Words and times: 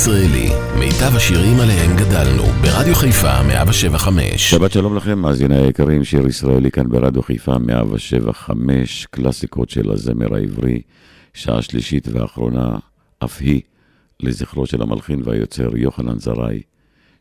ישראלי, 0.00 0.48
מיטב 0.78 1.16
השירים 1.16 1.60
עליהם 1.60 1.96
גדלנו, 1.96 2.42
ברדיו 2.42 2.94
חיפה 2.94 3.42
175. 3.42 4.50
שבת 4.50 4.72
שלום 4.72 4.96
לכם, 4.96 5.18
מאזיני 5.18 5.56
היקרים, 5.56 6.04
שיר 6.04 6.26
ישראלי 6.26 6.70
כאן 6.70 6.88
ברדיו 6.88 7.22
חיפה 7.22 7.58
175, 7.58 9.06
קלאסיקות 9.06 9.70
של 9.70 9.90
הזמר 9.90 10.34
העברי, 10.34 10.82
שעה 11.34 11.62
שלישית 11.62 12.08
ואחרונה, 12.08 12.78
אף 13.24 13.40
היא 13.40 13.60
לזכרו 14.20 14.66
של 14.66 14.82
המלחין 14.82 15.22
והיוצר 15.24 15.76
יוחנן 15.76 16.18
זרעי, 16.18 16.62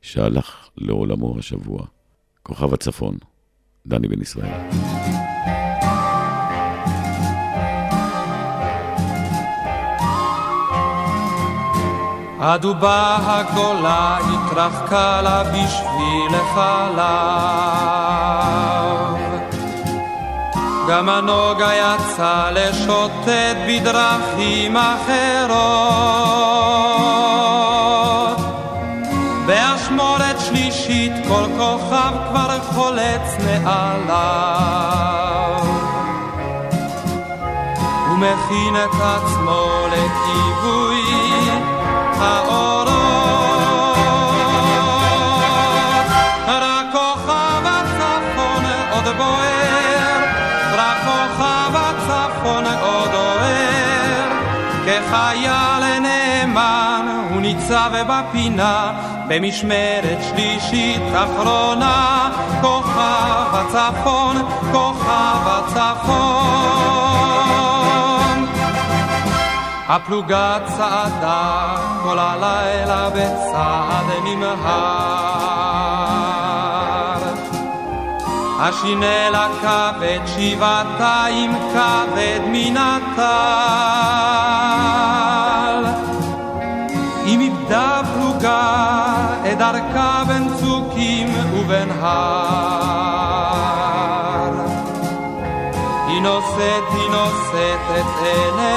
שהלך 0.01 0.69
לעולמו 0.77 1.35
השבוע. 1.39 1.85
כוכב 2.43 2.73
הצפון, 2.73 3.17
דני 3.87 4.07
בן 4.07 4.21
ישראל. 4.21 5.16
הדובה 12.39 13.17
הגדולה 13.25 14.17
התרחקה 14.17 15.21
לה 15.21 15.43
בשביל 15.43 16.35
החלב. 16.35 17.57
גם 20.87 21.09
הנוגה 21.09 21.69
יצא 21.73 22.49
לשוטט 22.51 23.57
בדרכים 23.67 24.77
אחרות. 24.77 25.97
באשמורת 29.45 30.39
שלישית 30.39 31.11
כל 31.27 31.45
כוכב 31.57 32.13
כבר 32.29 32.59
חולץ 32.61 33.37
מעליו. 33.45 34.77
ומכין 38.11 38.75
את 38.75 38.95
עצמו 39.01 39.67
לכיבוי 39.87 40.96
האורות. 42.19 42.87
רק 46.47 46.85
כוכב 46.91 47.63
הצפון 47.65 48.63
עוד 48.91 49.15
בוער, 49.17 50.23
רק 50.77 50.97
כוכב 51.05 51.75
הצפון 51.75 52.63
עוד 52.81 53.13
אוהר. 53.13 54.29
כחייל 54.85 55.99
נאמן 55.99 57.07
הוא 57.29 57.41
ניצב 57.41 57.91
בפינה 58.07 58.93
במשמרת 59.27 60.17
שלישית 60.29 61.01
אחרונה. 61.15 62.29
כוכב 62.61 63.55
הצפון, 63.55 64.37
כוכב 64.71 65.47
הצפון. 65.47 66.46
הפלוגה 69.89 70.57
צעדה 70.65 71.75
כל 72.03 72.19
הלילה 72.19 73.09
בצעד 73.09 74.05
נמהר. 74.23 74.57
השינלה 78.59 79.47
כבד 79.61 80.19
שבעתיים 80.25 81.55
כבד 81.73 82.39
מן 82.47 82.77
הטל. 82.77 83.27
אם 87.25 87.39
איבדה 87.39 88.01
פלוגה 88.13 89.05
את 89.51 89.57
דרכה 89.57 90.23
בין 90.27 90.47
צוקים 90.59 91.27
ובין 91.53 91.91
הר. 92.01 93.07
היא 96.07 96.21
נושאת, 96.21 96.83
היא 96.91 97.09
נושאת 97.09 97.79
את 97.99 98.05
עיניה 98.21 98.76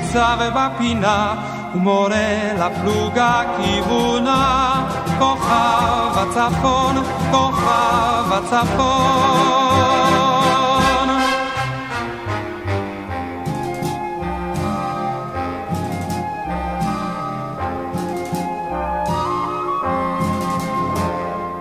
ניצב 0.00 0.38
בפינה 0.54 1.34
ומורה 1.74 2.52
לפלוגה 2.58 3.42
כיוונה. 3.56 4.86
כוכב 5.18 6.10
הצפון, 6.14 6.96
כוכב 7.30 8.32
הצפון. 8.32 9.60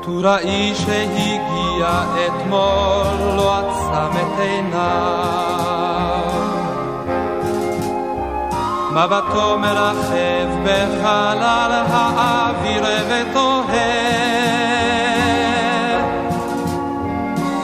טוראי 0.02 0.76
שהגיע 0.76 2.04
אתמול 2.26 3.36
לא 3.38 3.58
עצם 3.58 4.18
את 4.18 4.40
עיניו 4.40 5.69
מבטו 9.06 9.60
מרחב 9.60 10.50
בחלל 10.64 11.84
האוויר 11.90 12.84
ותוהה 13.10 14.20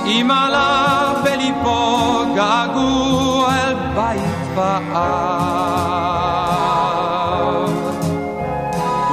אם 0.05 0.31
עלה 0.31 1.13
בליבו 1.23 2.23
געגוע 2.35 3.53
אל 3.53 3.75
בית 3.95 4.55
ואב. 4.55 4.85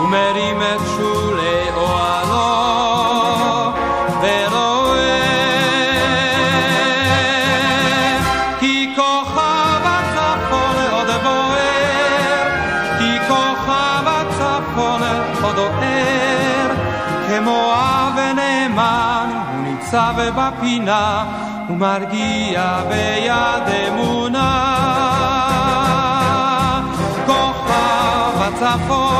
ומרים 0.03 0.63
את 0.63 0.81
ניצב 20.63 20.83
בפינה 20.83 21.25
ומרגיע 21.71 22.81
ביד 22.89 23.89
אמונה 23.89 24.53
כוכב 27.27 28.43
הצפון 28.43 29.12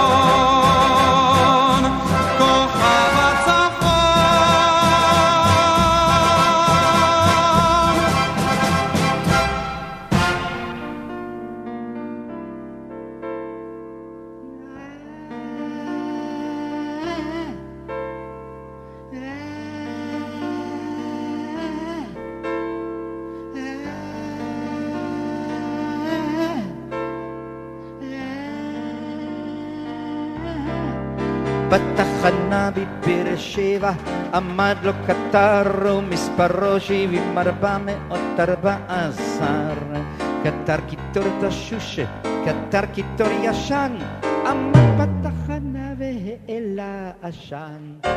בתחנה 31.73 32.71
בבאר 32.71 33.37
שבע 33.37 33.93
עמד 34.35 34.77
לו 34.83 34.93
קטר 35.07 35.63
ומספרו 35.85 36.81
שבעים 36.81 37.39
ארבע 37.39 37.79
מאות 37.79 38.41
ארבע 38.41 38.77
עשר 38.89 39.75
קטר 40.45 40.77
קיטור 40.89 41.25
תשוש, 41.41 42.01
קטר 42.45 42.87
קיטור 42.95 43.27
ישן 43.43 43.93
עמד 44.47 44.99
בתחנה 44.99 45.93
והעלה 45.99 47.11
עשן 47.23 48.09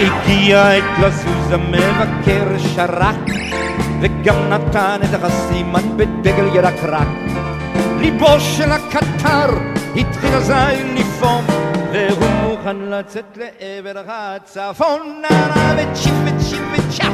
הגיע 0.00 0.68
עת 0.68 0.98
לזוז 1.02 1.50
המבקר 1.52 2.58
שרק 2.58 3.39
וגם 4.00 4.52
נתן 4.52 5.00
את 5.04 5.24
הסימן 5.24 5.96
בדגל 5.96 6.56
ירקרק. 6.56 7.08
ליבו 7.98 8.40
של 8.40 8.72
הקטר 8.72 9.50
התחיל 9.96 10.34
אזי 10.34 10.84
לפעום, 10.94 11.44
והוא 11.92 12.30
מוכן 12.42 12.76
לצאת 12.76 13.36
לעבר 13.36 14.02
הצפון. 14.08 15.22
נערה 15.22 15.74
וצ'יפ 15.76 16.14
וצ'יפ 16.24 16.62
וצ'אפ, 16.72 17.12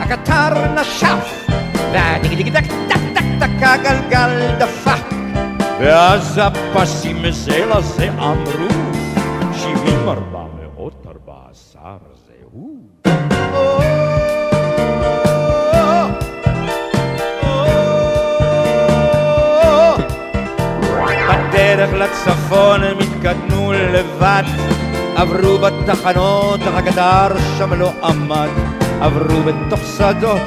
הקטר 0.00 0.74
נשף, 0.80 1.48
והדיג 1.92 2.34
דיג 2.34 2.48
דק 2.48 2.64
דק 2.88 3.00
דק 3.14 3.24
דק 3.38 3.62
הגלגל 3.62 4.56
דפק. 4.58 5.14
ואז 5.80 6.40
הפסים 6.42 7.30
זה 7.30 7.66
לזה 7.66 8.08
אמרו, 8.08 8.68
שבעים 9.52 10.08
ארבע 10.08 10.44
מאות 10.60 11.06
ארבע 11.06 11.34
עשר 11.50 12.19
בדרך 21.80 21.94
לצפון 21.94 22.82
הם 22.82 22.98
התקדמו 22.98 23.72
לבד. 23.72 24.42
עברו 25.16 25.58
בתחנות, 25.58 26.60
אך 26.60 26.74
הגדר 26.74 27.38
שם 27.58 27.74
לא 27.74 27.92
עמד. 28.02 28.48
עברו 29.00 29.42
בתוך 29.42 29.80
שדות, 29.98 30.40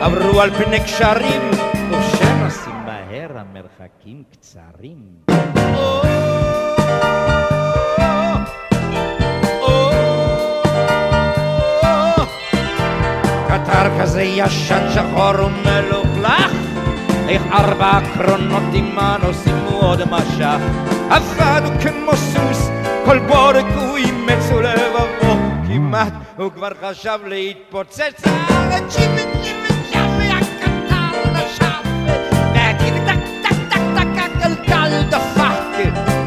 עברו 0.00 0.40
על 0.40 0.50
פני 0.50 0.80
קשרים. 0.80 1.50
וכשנוסעים 1.90 2.76
מהר 2.86 3.38
המרחקים 3.38 4.22
קצרים. 4.32 4.98
קטר 13.48 14.00
כזה 14.00 14.22
ישן 14.22 14.86
שחור 14.94 15.46
ומלוכלך 15.46 16.59
איך 17.30 17.42
ארבע 17.52 17.98
קרונות 18.14 18.62
עימן 18.72 19.20
עושים 19.26 19.56
עוד 19.70 20.00
משך 20.10 20.58
עבד 21.10 21.62
הוא 21.64 21.80
כמו 21.80 22.16
סוס 22.16 22.68
כל 23.04 23.18
בורק 23.18 23.66
הוא 23.76 23.96
אימץ 23.96 24.50
ולבבו 24.54 25.36
כמעט. 25.66 26.12
הוא 26.36 26.50
כבר 26.52 26.68
חשב 26.82 27.18
להתפוצץ 27.26 28.22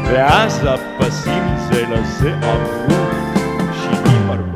ואז 0.04 0.66
הפסים 0.66 1.56
זה 1.70 1.86
לזה 1.86 2.34
עברו 2.42 2.96
שבעים 3.72 4.30
ארבע 4.30 4.53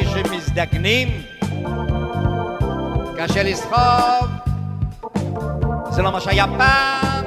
כשמזדקנים. 0.00 1.08
קשה 3.16 3.42
לסחוב, 3.42 4.28
זה 5.90 6.02
לא 6.02 6.12
מה 6.12 6.20
שהיה 6.20 6.44
פעם. 6.58 7.24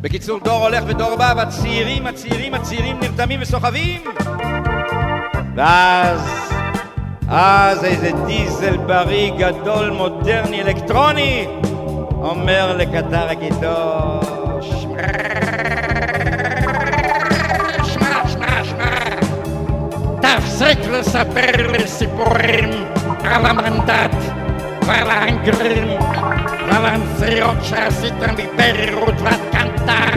בקיצור, 0.00 0.40
דור 0.44 0.64
הולך 0.64 0.84
ודור 0.86 1.16
בא, 1.16 1.34
והצעירים, 1.36 2.06
הצעירים, 2.06 2.54
הצעירים 2.54 3.00
נרתמים 3.00 3.38
וסוחבים. 3.42 4.00
ואז, 5.56 6.20
אז 7.28 7.84
איזה 7.84 8.10
דיזל 8.26 8.76
בריא, 8.76 9.32
גדול, 9.38 9.90
מודרני, 9.90 10.62
אלקטרוני, 10.62 11.46
אומר 12.22 12.76
לקטר 12.76 13.28
הגיטור, 13.28 14.39
siècle 20.60 21.02
s'appelle 21.02 21.72
alamantat 23.24 24.12
Valangrim 24.84 25.88
Valanseocha 26.68 27.88
Sitamiter 27.98 28.92
Rudvat 28.92 29.40
Kantar 29.52 30.12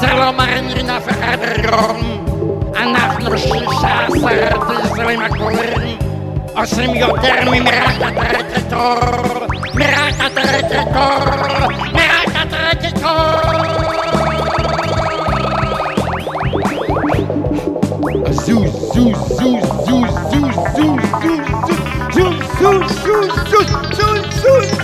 Salomanina 0.00 0.96
Feradiron 1.04 2.00
אנחנו 2.76 3.38
שישה 3.38 4.06
עשר 4.06 4.58
דיזלים 4.82 5.20
הגבולים 5.20 5.98
עושים 6.54 6.94
יותר 6.94 7.36
Zeus 18.46 18.85
zoos, 18.96 19.18
zoos, 19.36 19.62
zoos, 19.84 20.10
zoos, 20.30 20.54
zoos, 20.54 20.54
zoos, 20.74 21.04
zoos, 21.22 21.86
zoos, 22.14 22.36
zoos, 22.60 22.92
zoos, 23.04 23.32
zoos, 23.50 23.70
zoos, 23.96 24.34
zoos, 24.42 24.75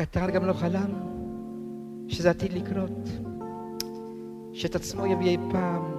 הקטר 0.00 0.30
גם 0.30 0.44
לא 0.44 0.52
חלם 0.52 0.90
שזה 2.08 2.30
עתיד 2.30 2.52
לקרות, 2.52 3.08
שאת 4.52 4.74
עצמו 4.74 5.06
יביא 5.06 5.26
אי 5.26 5.36
פעם 5.52 5.94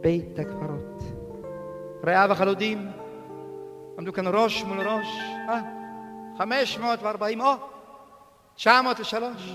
בית 0.00 0.38
הקברות. 0.38 1.02
רעיו 2.06 2.32
החלודים 2.32 2.90
עמדו 3.98 4.12
כאן 4.12 4.24
ראש 4.26 4.64
מול 4.64 4.80
ראש, 4.80 5.06
אה, 5.48 5.60
540, 6.38 7.40
או, 7.40 7.52
903. 8.54 9.54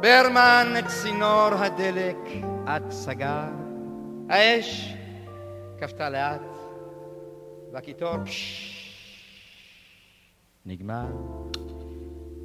ברמן 0.00 0.74
את 0.78 0.84
צינור 0.86 1.54
הדלק 1.54 2.16
עד 2.66 2.90
סגר, 2.90 3.48
האש 4.30 4.94
כפתה 5.80 6.10
לאט, 6.10 6.40
והקיטור 7.72 8.24
פששש, 8.24 8.74
נגמר. 10.66 11.43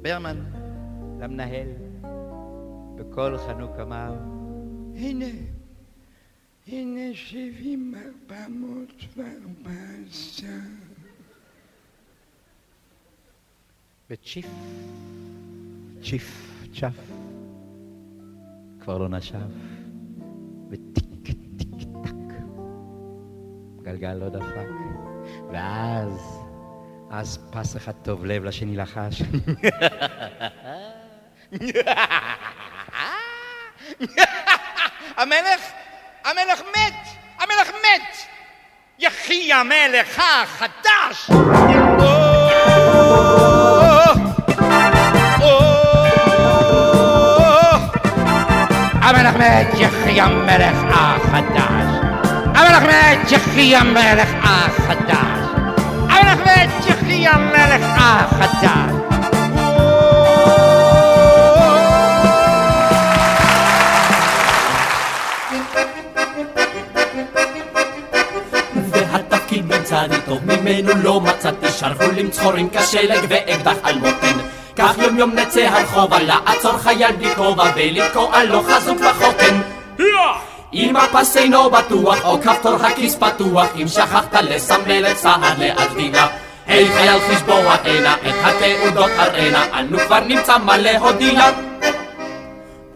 ברמן 0.02 0.44
למנהל 1.20 1.68
בקול 2.96 3.38
חנוק 3.38 3.70
אמר, 3.82 4.14
הנה, 4.94 5.26
הנה 6.66 7.14
שבעים 7.14 7.94
ארבע 7.94 8.48
מאות 8.48 9.04
וארבע 9.16 9.80
עשר. 10.10 10.46
וצ'יף, 14.10 14.46
צ'יף, 16.02 16.54
צ'ף, 16.74 17.10
כבר 18.80 18.98
לא 18.98 19.08
נשב, 19.08 19.38
וטיק 20.70 21.36
טיק 21.56 21.88
טק, 22.04 22.34
גלגל 23.82 24.14
לא 24.14 24.28
דפק, 24.28 24.68
ואז, 25.52 26.40
אז 27.10 27.38
פס 27.50 27.76
אחד 27.76 27.92
טוב 28.02 28.24
לב 28.24 28.44
לשני 28.44 28.76
לחש. 28.76 29.22
המלך, 35.16 35.60
המלך 36.24 36.60
מת, 36.76 36.94
המלך 37.38 37.68
מת! 37.68 38.16
יחי 38.98 39.52
המלך 39.52 40.18
החדש! 40.18 41.30
המלך 49.02 49.36
מת, 49.36 49.66
יחי 49.78 50.20
המלך 50.20 50.76
החדש! 50.90 52.00
המלך 52.54 52.82
מת, 52.82 53.32
יחי 53.32 53.76
המלך 53.76 54.28
החדש! 54.42 55.40
המלך 56.10 56.38
מת, 56.46 56.70
יחי 56.88 56.99
המלך 57.12 57.86
החדש! 57.96 59.00
והתפקיד 68.90 69.72
לי 70.10 70.16
טוב 70.26 70.38
ממנו 70.44 70.90
לא 71.02 71.20
מצאתי. 71.20 71.68
שלחו 71.78 72.04
למצחורים 72.16 72.68
כשלג 72.70 73.24
ואקדח 73.28 73.76
על 73.82 73.98
מותן 73.98 74.38
כך 74.76 74.98
יום 74.98 75.18
יום 75.18 75.32
נצא 75.34 75.60
הרחובה 75.60 76.18
לעצור 76.18 76.78
חייל 76.78 77.12
בלי 77.12 77.34
כובע 77.34 77.64
ולתקוע 77.76 78.44
לו 78.44 78.62
חזוק 78.62 78.98
וחותן. 79.00 79.60
אם 80.74 80.96
הפס 80.96 81.36
אינו 81.36 81.70
בטוח 81.70 82.24
או 82.24 82.40
כפתור 82.42 82.86
הכיס 82.86 83.14
פתוח. 83.14 83.66
אם 83.82 83.88
שכחת 83.88 84.34
לסמל 84.34 85.06
את 85.10 85.16
צה"ל 85.16 85.54
להגדילה 85.58 86.26
היי 86.70 86.88
חייל 86.92 87.20
חשבוע 87.20 87.74
הנה 87.84 88.14
את 88.14 88.34
התעודות 88.44 89.10
הראנה 89.16 89.80
אנו 89.80 89.98
כבר 89.98 90.20
נמצא 90.20 90.58
מה 90.58 90.78
להודיע 90.78 91.40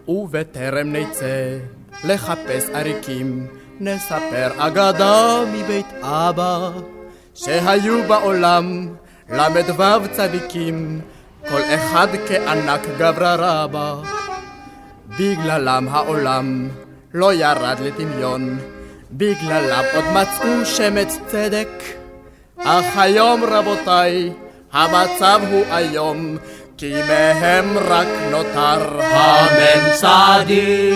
ובטרם 0.07 0.91
נצא 0.91 1.57
לחפש 2.03 2.69
עריקים, 2.73 3.47
נספר 3.79 4.51
אגדה 4.57 5.39
מבית 5.53 5.85
אבא, 6.01 6.69
שהיו 7.33 8.03
בעולם 8.07 8.87
ל"ו 9.29 9.83
צדיקים, 10.11 11.01
כל 11.49 11.61
אחד 11.75 12.07
כענק 12.27 12.81
גברא 12.97 13.35
רבה. 13.39 13.95
בגללם 15.07 15.87
העולם 15.91 16.69
לא 17.13 17.33
ירד 17.33 17.77
לדמיון, 17.79 18.59
בגללם 19.11 19.83
עוד 19.95 20.05
מצאו 20.13 20.65
שמץ 20.65 21.17
צדק. 21.27 22.04
אך 22.57 22.97
היום 22.97 23.43
רבותיי, 23.43 24.31
המצב 24.73 25.41
הוא 25.51 25.63
איום, 25.77 26.37
כי 26.77 26.93
מהם 27.07 27.77
רק 27.77 28.07
נותר 28.31 28.99
הממצדי. 29.01 30.93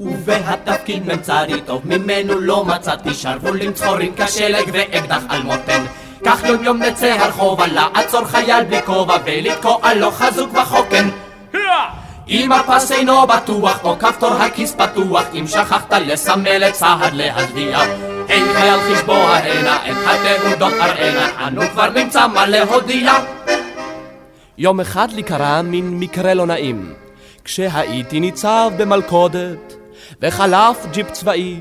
ובהתפקיד 0.00 1.12
ממצדי 1.12 1.60
טוב 1.66 1.82
ממנו 1.84 2.40
לא 2.40 2.64
מצאתי 2.64 3.14
שרוולים 3.14 3.72
צחורים 3.72 4.12
כשלג 4.16 4.70
ואקדח 4.72 5.22
על 5.28 5.42
מותן. 5.42 5.84
כך 6.24 6.44
יום 6.44 6.64
יום 6.64 6.82
נצא 6.82 7.16
הרחובה 7.18 7.66
לעצור 7.66 8.24
חייל 8.24 8.64
בלי 8.64 8.82
כובע 8.82 9.16
ולתקוע 9.24 9.94
לו 9.94 10.10
חזוק 10.10 10.50
וחוקן. 10.54 11.08
אם 12.28 12.52
הפס 12.52 12.92
אינו 12.92 13.26
בטוח 13.26 13.84
או 13.84 13.98
כפתור 13.98 14.32
הכיס 14.32 14.74
פתוח 14.74 15.24
אם 15.34 15.46
שכחת 15.46 15.92
לסמל 15.92 16.64
את 16.68 16.72
צה"ל 16.72 17.10
להצביע 17.12 17.78
אין 18.28 18.44
חייל 18.54 18.80
חשבוע 18.80 19.36
הנה 19.36 19.76
את 19.90 19.96
התעודות 20.06 20.72
אראנה 20.72 21.48
אנו 21.48 21.62
כבר 21.72 21.90
נמצא 21.90 22.26
מה 22.26 22.46
להודיע 22.46 23.12
יום 24.58 24.80
אחד 24.80 25.12
לי 25.12 25.22
קרה 25.22 25.62
מין 25.62 25.98
מקרה 26.00 26.34
לא 26.34 26.46
נעים. 26.46 26.94
כשהייתי 27.44 28.20
ניצב 28.20 28.70
במלכודת 28.76 29.74
וחלף 30.22 30.86
ג'יפ 30.90 31.10
צבאי 31.10 31.56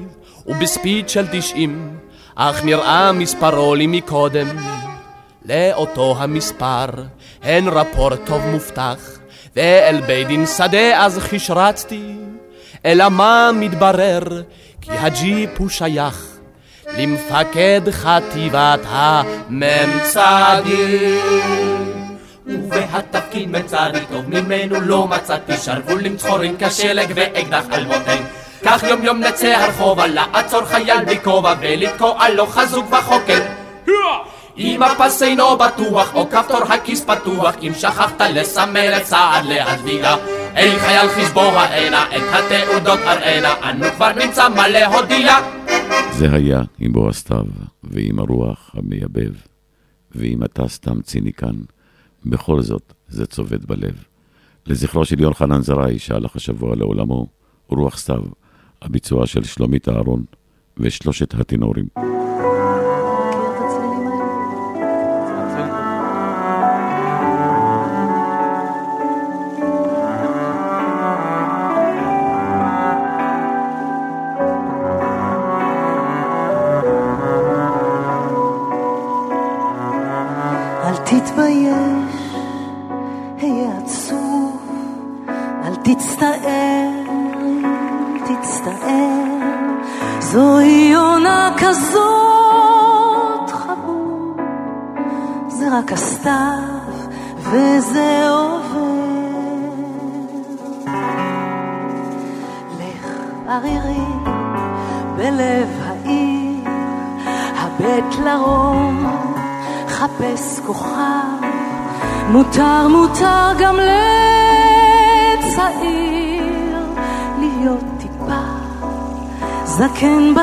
ובספיד 0.48 1.10
של 1.10 1.26
תשעים 1.32 1.98
אך 2.36 2.64
נראה 2.64 3.12
מספרו 3.12 3.76
לי 3.76 3.88
מקודם. 3.88 4.48
לאותו 5.46 6.16
המספר 6.20 6.86
הן 7.44 7.68
רפורט 7.68 8.20
טוב 8.26 8.46
מובטח 8.46 9.00
ואל 9.56 10.02
בית 10.02 10.28
דין 10.28 10.46
שדה 10.46 11.06
אז 11.06 11.18
חשרצתי, 11.20 12.16
אלא 12.86 13.10
מה 13.10 13.52
מתברר? 13.54 14.24
כי 14.82 14.92
הג'יפ 14.92 15.50
הוא 15.58 15.70
שייך 15.70 16.35
למפקד 16.98 17.82
חטיבת 17.92 18.80
הממצדים. 18.86 20.22
ובהתפקיד 22.48 23.52
מצאתי 23.52 24.00
טוב 24.12 24.30
ממנו 24.30 24.82
לא 24.82 25.08
מצאתי 25.08 25.54
שרוולים 25.58 26.18
צחורים 26.18 26.56
כשלג 26.60 27.12
ואקדח 27.16 27.64
על 27.72 27.86
מותן. 27.86 28.24
כך 28.64 28.84
יום 28.84 29.04
יום 29.04 29.20
נצא 29.20 29.48
הרחובה 29.48 30.08
לעצור 30.08 30.66
חייל 30.66 31.06
בכובע 31.06 31.54
ולתקוע 31.62 32.30
לו 32.30 32.48
חזוק 32.48 32.86
וחוקר. 32.92 33.40
אם 34.58 34.84
הפס 34.84 35.24
אינו 35.24 35.58
בטוח, 35.58 36.16
או 36.16 36.30
כפתור 36.30 36.64
הכיס 36.70 37.06
פתוח, 37.06 37.56
אם 37.62 37.72
שכחת 37.80 38.22
לסמל 38.22 38.94
את 38.98 39.04
צעד 39.04 39.46
להצביע, 39.46 40.16
אין 40.56 40.80
חייל 40.80 41.08
חשבוע 41.08 41.62
הנה, 41.62 42.06
את 42.16 42.22
התעודות 42.32 43.00
אראנה, 43.08 43.54
אנו 43.70 43.86
כבר 43.96 44.12
נמצא 44.12 44.50
מה 44.50 44.68
להודיע. 44.68 45.38
זה 46.12 46.34
היה 46.34 46.62
עם 46.80 46.94
בוא 46.94 47.10
הסתיו, 47.10 47.46
ועם 47.84 48.20
הרוח 48.20 48.72
המייבב, 48.74 49.34
ואם 50.12 50.44
אתה 50.44 50.68
סתם 50.68 51.02
ציניקן, 51.02 51.56
בכל 52.26 52.62
זאת 52.62 52.94
זה 53.08 53.26
צובט 53.26 53.66
בלב. 53.66 54.04
לזכרו 54.66 55.06
של 55.06 55.20
יוחנן 55.20 55.62
זרעי, 55.62 56.00
שהלך 56.00 56.36
השבוע 56.36 56.76
לעולמו, 56.76 57.28
רוח 57.68 57.98
סתיו, 57.98 58.24
הביצוע 58.82 59.28
של 59.28 59.44
שלומית 59.44 59.90
אהרון 59.90 60.24
ושלושת 60.78 61.34
הטינורים. 61.34 62.15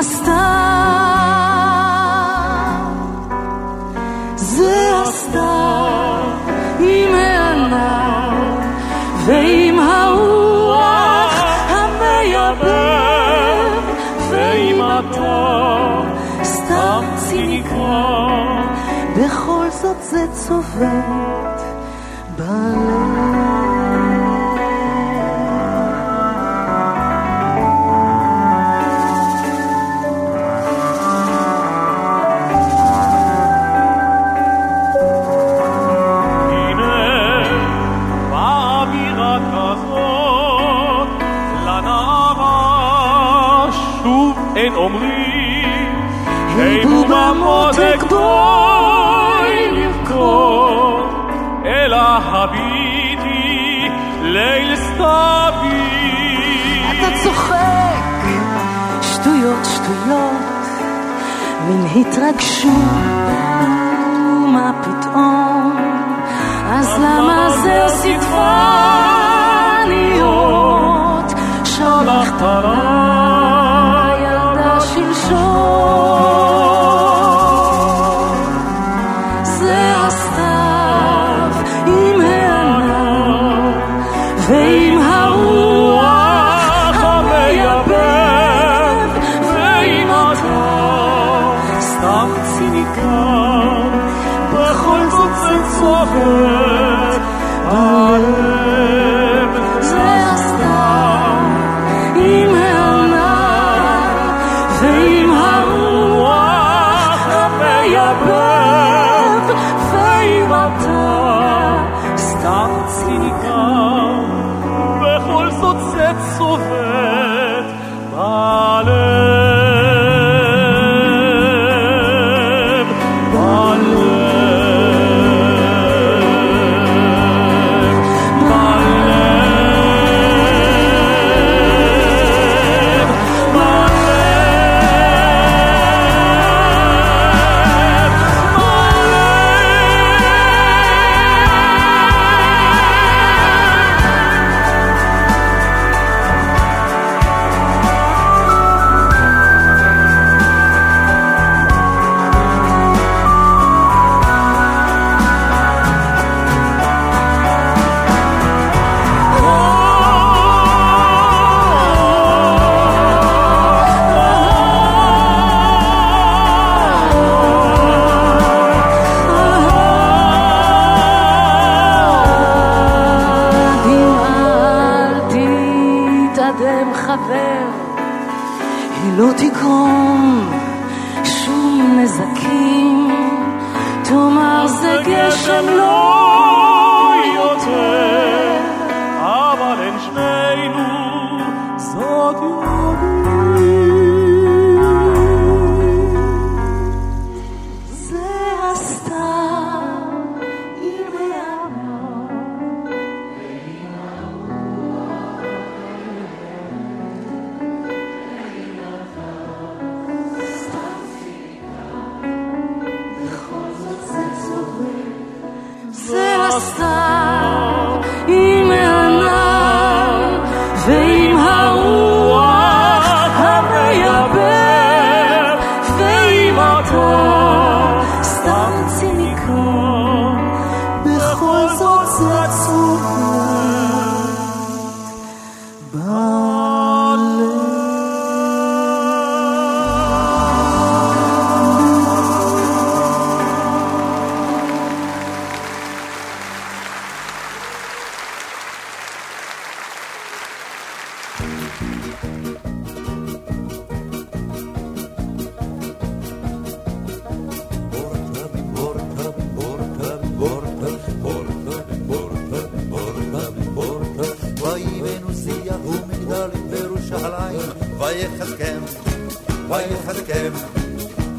בסתיו. 0.03 0.33
זה 4.35 4.91
הסתיו 5.01 6.23
עם 6.79 7.15
הענב 7.15 8.59
ועם 9.25 9.79
הרוח 9.79 11.43
המייבב 11.69 12.63
ועם 14.29 14.81
הטוב 14.81 16.05
סתם 16.43 17.05
ציניקון 17.15 18.67
בכל 19.17 19.65
זאת 19.69 20.03
זה 20.03 20.25
צובט 20.31 21.42
אין 44.63 44.75
אומרים, 44.75 45.95
היו 46.57 47.03
במותק 47.05 48.03
בואי 48.09 49.71
לבכות, 49.71 51.31
אלא 51.65 51.97
הביטי 52.25 53.89
ליל 54.21 54.75
סתיוי. 54.75 55.83
אתה 56.91 57.07
צוחק. 57.23 58.23
שטויות 59.01 59.65
שטויות. 59.65 60.67
מן 61.69 61.85
התרגשות 61.95 62.73
מה 64.47 64.71
פתאום? 64.81 65.77
אז 66.69 66.99
למה 66.99 67.49
זה 67.49 67.85
סטפניות 67.87 68.23
שלחת 71.63 72.41
לילדה 72.41 72.82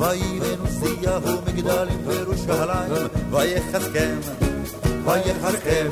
ויבנו 0.04 0.64
ומגדלים 1.24 1.98
בירושלים, 2.06 2.92
ויחזקם, 3.30 4.18
ויחזקם. 5.04 5.88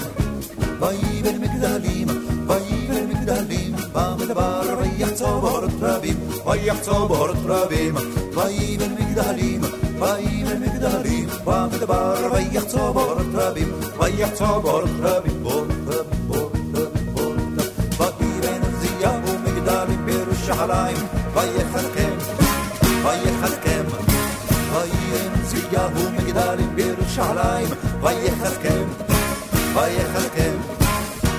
ויבן 0.81 1.41
מגדלים, 1.41 2.09
ויבן 2.47 3.07
מגדלים, 3.09 3.75
במדבר 3.93 4.63
ויחצוב 4.81 5.45
אורות 5.45 5.71
רבים, 5.81 6.17
ויחצוב 6.47 7.11
אורות 7.11 7.37
רבים. 7.47 7.95
ויבן 8.35 8.93
מגדלים, 8.95 9.61
ויבן 10.01 10.63
מגדלים, 10.63 11.29
במדבר 11.45 12.31
ויחצוב 12.33 12.97
אורות 12.97 13.27
רבים, 13.35 13.73
ויחצוב 13.99 14.67
אורות 14.67 14.91
רבים, 15.01 15.42
ויחזקם, 28.03 28.85
ויחזקם. 29.75 30.57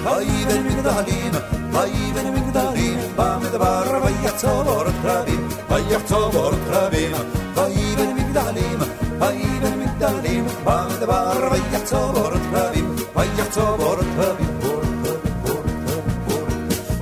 ויבן 0.04 0.64
מגדלים, 0.68 1.32
ויבן 1.72 2.34
מגדלים, 2.34 3.00
במדבר 3.16 4.02
ויחצוב 4.06 4.68
אורות 4.68 4.94
רבים, 5.04 5.48
ויחצוב 5.70 6.36
אורות 6.36 6.60
רבים. 6.68 7.12
ויבן 7.56 8.16
מגדלים, 8.16 8.80
ויבן 9.20 9.80
מגדלים, 9.80 10.46
במדבר 10.64 11.50
ויחצוב 11.52 12.18
אורות 12.18 12.42
רבים, 12.54 12.96
ויחצוב 13.16 13.82
אורות 13.82 14.06
רבים, 14.18 14.60
אורות 14.64 14.84
רבים, 15.04 15.34
אורות 15.46 15.66
רבים, 15.86 16.18
אורות 16.28 16.48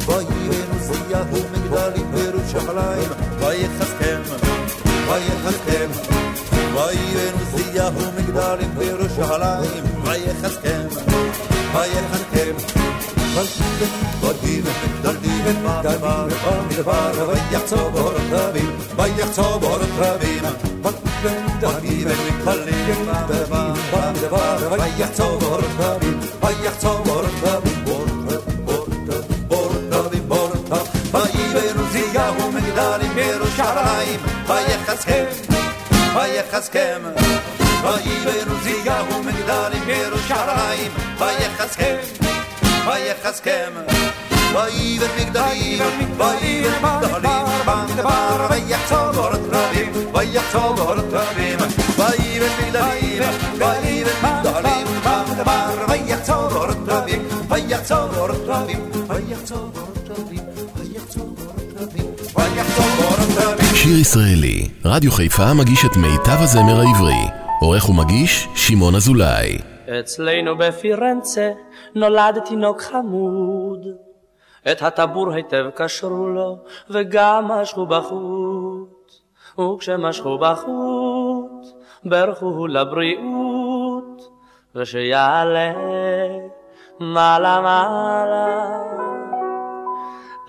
רבים. 0.08 0.28
ויבן 0.38 0.74
עוזיה 0.74 1.24
ומגדלים 1.32 2.12
בירושלים, 2.12 3.10
ויחזקם, 3.40 4.22
ויחזקם. 8.34 8.72
ויבן 8.72 8.72
עוזיה 8.72 8.72
ומגדלים 8.72 8.76
בירושלים, 8.78 9.84
ויחזקם, 10.04 10.88
ויחזקם. 11.74 12.56
ויבן 14.22 14.72
מגדלים 14.84 15.46
במדבר, 15.46 16.28
במדבר, 16.46 17.30
ויחצוב 17.30 17.96
אורות 17.96 18.22
רבים, 18.32 18.78
ויחצוב 18.96 19.64
אורות 19.64 19.90
רבים. 19.98 20.44
ויבן 20.84 22.16
מגדלים 22.28 22.88
במדבר, 23.06 23.74
במדבר, 23.94 24.58
ויחצוב 24.72 25.44
אורות 25.44 25.66
רבים, 25.80 26.20
ויחצוב 26.42 27.10
אורות 27.10 27.26
רבים, 27.44 27.84
אורות 27.88 28.10
רבים, 28.28 28.68
אורות 28.68 28.90
רבים, 29.08 29.46
אורות 29.52 29.82
רבים, 29.92 30.32
אורות 30.32 30.72
רבים. 30.72 31.12
ויבן 31.14 31.80
עוזיה 31.80 32.32
ומגדלים 32.32 33.16
בירושלים, 33.16 34.20
ויחזקם, 34.48 35.26
ויחזקם. 36.16 37.02
ויבן 37.84 38.52
עוזיה 38.52 39.04
ומגדלים 39.04 39.86
בירושלים, 39.86 40.92
ויחזקם, 41.20 41.96
ויחזקם. 42.86 43.72
ויבן 44.54 45.08
מגדלים, 45.20 45.84
ויבן 46.18 46.72
מגדלים, 46.82 47.46
במדבר, 47.66 48.48
ויחצוב 48.50 49.18
אורות 49.18 49.40
רבים, 49.52 49.92
ויחצוב 50.14 50.80
אורות 50.80 51.06
רבים. 51.12 51.60
ויבן 51.98 52.48
מגדלים, 52.60 53.24
ויבן 53.58 54.12
מגדלים, 54.24 54.88
במדבר, 55.06 55.86
ויחצוב 55.90 56.56
אורות 56.56 56.78
רבים, 56.88 57.22
ויחצוב 57.50 58.18
אורות 58.18 58.44
רבים, 58.48 58.80
ויחצוב 59.08 59.72
אורות 59.78 60.10
רבים, 60.10 60.44
ויחצוב 60.76 61.36
אורות 61.40 61.74
רבים, 61.78 62.06
ויחצוב 62.36 63.00
אורות 63.00 63.38
רבים. 63.38 63.76
שיר 63.76 63.98
ישראלי, 64.00 64.68
רדיו 64.86 65.12
חיפה 65.12 65.54
מגיש 65.54 65.86
את 65.86 65.98
מיטב 65.98 66.42
הזמר 66.42 66.80
העברי. 66.80 67.41
עורך 67.62 67.90
ומגיש, 67.90 68.48
שמעון 68.56 68.96
אזולאי. 68.96 69.58
אצלנו 70.00 70.58
בפירנצה 70.58 71.52
נולד 71.96 72.40
תינוק 72.46 72.82
חמוד. 72.82 73.88
את 74.72 74.82
הטבור 74.82 75.32
היטב 75.32 75.66
קשרו 75.76 76.28
לו, 76.28 76.58
וגם 76.90 77.46
משכו 77.46 77.86
בחוט. 77.86 79.12
וכשמשכו 79.60 80.38
בחוט, 80.38 81.68
ברכו 82.06 82.68
לבריאות, 82.68 84.22
ושיעלה 84.76 85.74
מעלה 87.00 87.62
מעלה. 87.62 88.70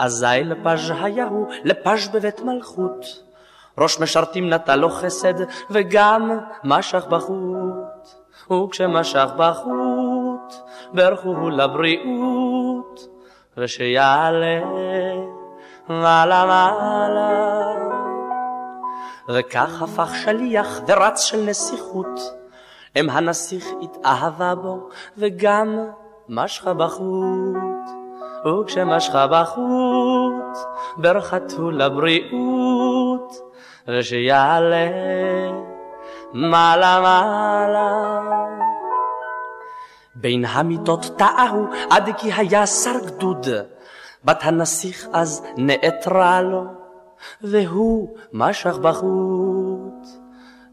אזי 0.01 0.27
לפז' 0.45 0.93
היה 1.03 1.25
הוא, 1.25 1.47
לפז' 1.65 2.09
בבית 2.09 2.41
מלכות. 2.41 3.32
ראש 3.79 4.01
משרתים 4.01 4.49
נטל 4.49 4.77
לו 4.77 4.91
חסד, 4.91 5.35
וגם 5.71 6.31
משך 6.65 7.05
בחוט. 7.07 8.23
וכשמשך 8.51 9.29
בחוט, 9.37 10.55
ברכו 10.93 11.51
לבריאות, 11.51 13.01
ושיעלה 13.57 14.61
מעלה 15.89 16.47
מעלה. 16.47 17.73
וכך 19.29 19.83
הפך 19.83 20.13
שליח 20.25 20.81
ורץ 20.89 21.21
של 21.21 21.45
נסיכות, 21.47 22.21
אם 22.97 23.11
הנסיך 23.11 23.67
התאהבה 23.83 24.55
בו, 24.55 24.89
וגם 25.19 25.79
משכה 26.29 26.75
בחוט. 26.75 27.57
וכשמשכה 28.47 29.27
בחוט, 29.27 30.59
ברכתו 30.97 31.71
לבריאות, 31.71 32.92
ושיעלה 33.89 34.89
מעלה 36.33 37.01
מעלה. 37.01 38.03
בין 40.15 40.45
המיטות 40.45 41.11
טעהו 41.19 41.67
עד 41.91 42.11
כי 42.17 42.33
היה 42.33 42.67
שר 42.67 42.99
גדוד, 43.07 43.47
בת 44.25 44.39
הנסיך 44.43 45.07
אז 45.13 45.47
נעתרה 45.57 46.43
לו, 46.43 46.65
והוא 47.43 48.17
משך 48.33 48.79
בחוט. 48.79 50.07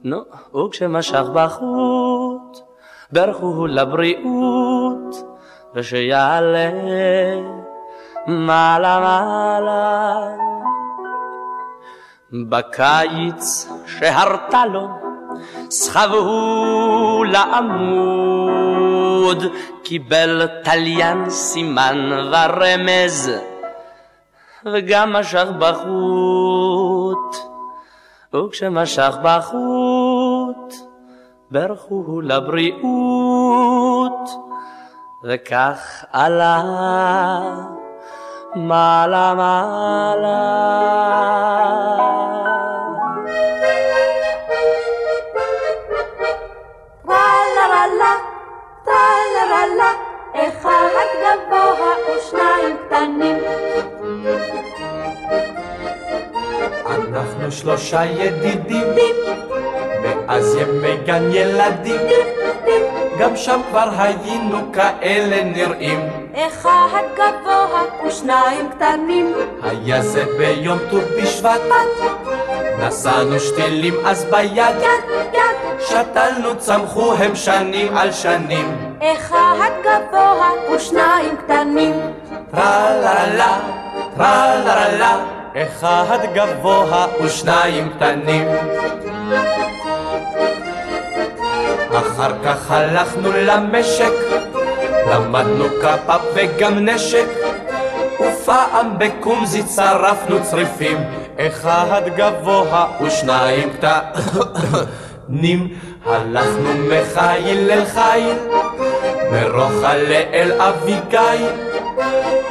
נו, 0.04 0.18
וכשמשך 0.56 1.24
בחוט, 1.34 2.60
ברכו 3.12 3.68
לבריאות, 3.68 5.16
ושיעלה 5.76 6.70
מעלה 8.28 9.00
מעלה. 9.00 10.59
בקיץ 12.34 13.70
שהרתה 13.88 14.66
לו, 14.66 14.88
סחבו 15.70 17.24
לעמוד, 17.32 18.64
קיבל 19.84 20.48
תליין 20.64 21.30
סימן 21.30 22.10
ורמז, 22.32 23.32
וגם 24.66 25.14
משך 25.14 25.48
בחוט. 25.60 27.50
וכשמשך 28.34 29.16
בחוט, 29.24 30.74
ברכו 31.52 32.22
לבריאות, 32.22 33.70
וכך 35.24 36.06
עלה 36.12 36.64
מעלה 38.56 39.34
מעלה. 39.34 40.50
אנחנו 57.50 57.62
שלושה 57.62 58.06
ידידים, 58.06 58.88
מאז 60.04 60.56
ימי 60.56 60.98
גן 61.06 61.32
ילדים, 61.32 62.02
גם 63.20 63.36
שם 63.36 63.62
כבר 63.70 63.90
היינו 63.98 64.58
כאלה 64.74 65.44
נראים. 65.44 66.10
אחד 66.34 67.04
גבוה 67.14 67.84
ושניים 68.08 68.70
קטנים. 68.70 69.34
היה 69.64 70.02
זה 70.02 70.24
ביום 70.38 70.78
ט"ו 70.90 70.98
בשבט, 71.18 71.62
נשאנו 72.80 73.40
שתילים 73.40 73.94
אז 74.06 74.26
ביד, 74.26 74.56
יד, 74.58 75.34
יד, 75.34 75.80
שתלנו 75.80 76.58
צמחו 76.58 77.14
הם 77.14 77.36
שנים 77.36 77.98
על 77.98 78.12
שנים. 78.12 78.96
אחד 79.02 79.72
גבוה 79.82 80.50
ושניים 80.76 81.36
קטנים. 81.38 81.94
טרללה, 82.52 83.60
טרללה, 84.18 85.39
אחד 85.56 86.20
גבוה 86.34 87.08
ושניים 87.22 87.90
קטנים. 87.90 88.48
אחר 91.94 92.32
כך 92.44 92.72
הלכנו 92.72 93.30
למשק, 93.36 94.14
למדנו 95.12 95.66
כפה 95.82 96.16
וגם 96.34 96.80
נשק, 96.80 97.28
ופעם 98.20 98.98
בקומזי 98.98 99.64
צרפנו 99.64 100.44
צריפים, 100.44 100.98
אחד 101.38 102.02
גבוה 102.16 102.88
ושניים 103.02 103.70
קטנים. 103.74 105.68
הלכנו 106.06 106.70
מחיל 106.88 107.72
אל 107.72 107.86
חיל, 107.86 108.38
מרוחלה 109.32 110.22
אל 110.34 110.62
אביגיל, 110.62 111.69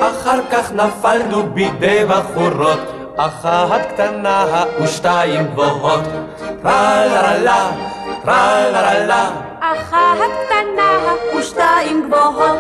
אחר 0.01 0.41
כך 0.51 0.73
נפלנו 0.73 1.43
בידי 1.55 2.05
בחורות, 2.09 2.81
אחת 3.17 3.93
קטנה 3.93 4.65
ושתיים 4.83 5.47
גבוהות. 5.47 6.05
טרללה, 6.63 7.71
טרללה, 8.25 9.31
אחת 9.61 10.31
קטנה 10.47 10.99
ושתיים 11.39 12.07
גבוהות. 12.07 12.59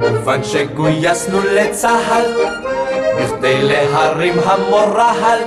מובן 0.00 0.44
שגויסנו 0.44 1.38
לצה"ל, 1.52 2.24
בכדי 3.18 3.62
להרים 3.62 4.34
המורל, 4.44 5.38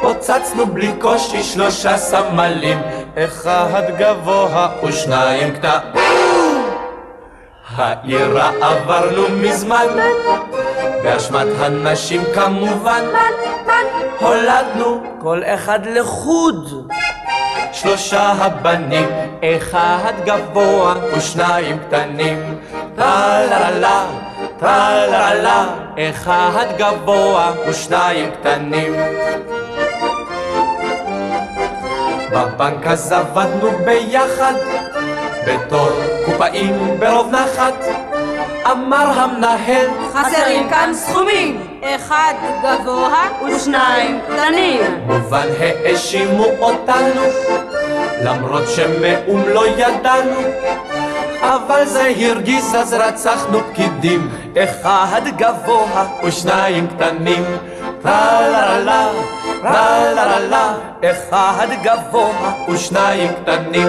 פוצצנו 0.00 0.66
בלי 0.66 0.92
קושי 1.00 1.42
שלושה 1.42 1.96
סמלים, 1.96 2.78
אחד 3.16 3.82
גבוה 3.98 4.68
ושניים 4.84 5.54
קטנים. 5.54 6.31
העירה 7.76 8.50
עברנו 8.60 9.22
מזמן, 9.28 9.86
באשמת 11.02 11.46
הנשים 11.58 12.22
כמובן, 12.34 13.04
הולדנו 14.20 15.02
כל 15.18 15.40
אחד 15.44 15.86
לחוד. 15.86 16.88
שלושה 17.72 18.32
הבנים, 18.38 19.08
אחד 19.44 20.12
גבוה 20.24 20.94
ושניים 21.16 21.78
קטנים. 21.78 22.58
טרללה, 24.58 25.64
אחד 25.98 26.66
גבוה 26.78 27.52
ושניים 27.66 28.30
קטנים. 28.30 28.94
בבנק 32.32 32.86
אז 32.86 33.12
עבדנו 33.12 33.70
ביחד, 33.84 34.54
בתור 35.46 35.90
קופאים 36.24 36.96
ברוב 36.98 37.30
נחת. 37.30 37.84
אמר 38.70 39.20
המנהל, 39.20 39.86
חסרים 40.12 40.68
כאן 40.68 40.90
סכומים. 40.94 41.60
אחד 41.82 42.34
גבוה 42.62 43.28
ושניים 43.46 44.20
קטנים. 44.28 44.80
מובן 45.06 45.46
האשימו 45.60 46.44
אותנו, 46.60 47.22
למרות 48.22 48.62
שמאום 48.68 49.42
לא 49.48 49.66
ידענו. 49.68 50.40
אבל 51.42 51.84
זה 51.84 52.12
הרגיז 52.20 52.74
אז 52.74 52.92
רצחנו 52.92 53.60
פקידים, 53.60 54.30
אחד 54.58 55.22
גבוה 55.36 56.06
ושניים 56.24 56.86
קטנים. 56.86 57.44
טרללה, 58.02 59.08
טרללה, 59.62 60.74
אחד 61.04 61.68
גבוה 61.82 62.52
ושניים 62.68 63.30
קטנים. 63.42 63.88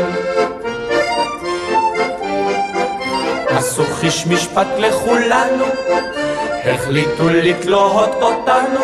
עשו 3.64 3.84
חיש 3.86 4.28
משפט 4.28 4.68
לכולנו, 4.78 5.66
החליטו 6.66 7.30
לתלות 7.30 8.22
אותנו. 8.22 8.80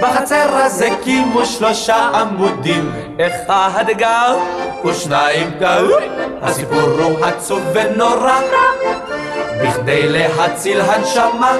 בחצר 0.00 0.56
הזה 0.56 0.88
קימו 1.02 1.46
שלושה 1.46 1.96
עמודים, 1.96 2.92
אחד 3.20 3.84
גר 3.90 4.38
ושניים 4.84 5.50
גר. 5.58 5.86
הסיפור 6.42 6.80
הוא 6.80 7.24
עצוב 7.24 7.62
ונורא, 7.74 8.40
בכדי 9.62 10.08
להציל 10.08 10.80
הנשמה. 10.80 11.56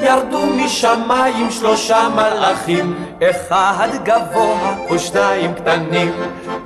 ירדו 0.00 0.46
משמיים 0.46 1.50
שלושה 1.50 2.08
מלאכים, 2.14 2.94
אחד 3.30 3.88
גבוה 4.04 4.74
ושניים 4.90 5.54
קטנים. 5.54 6.12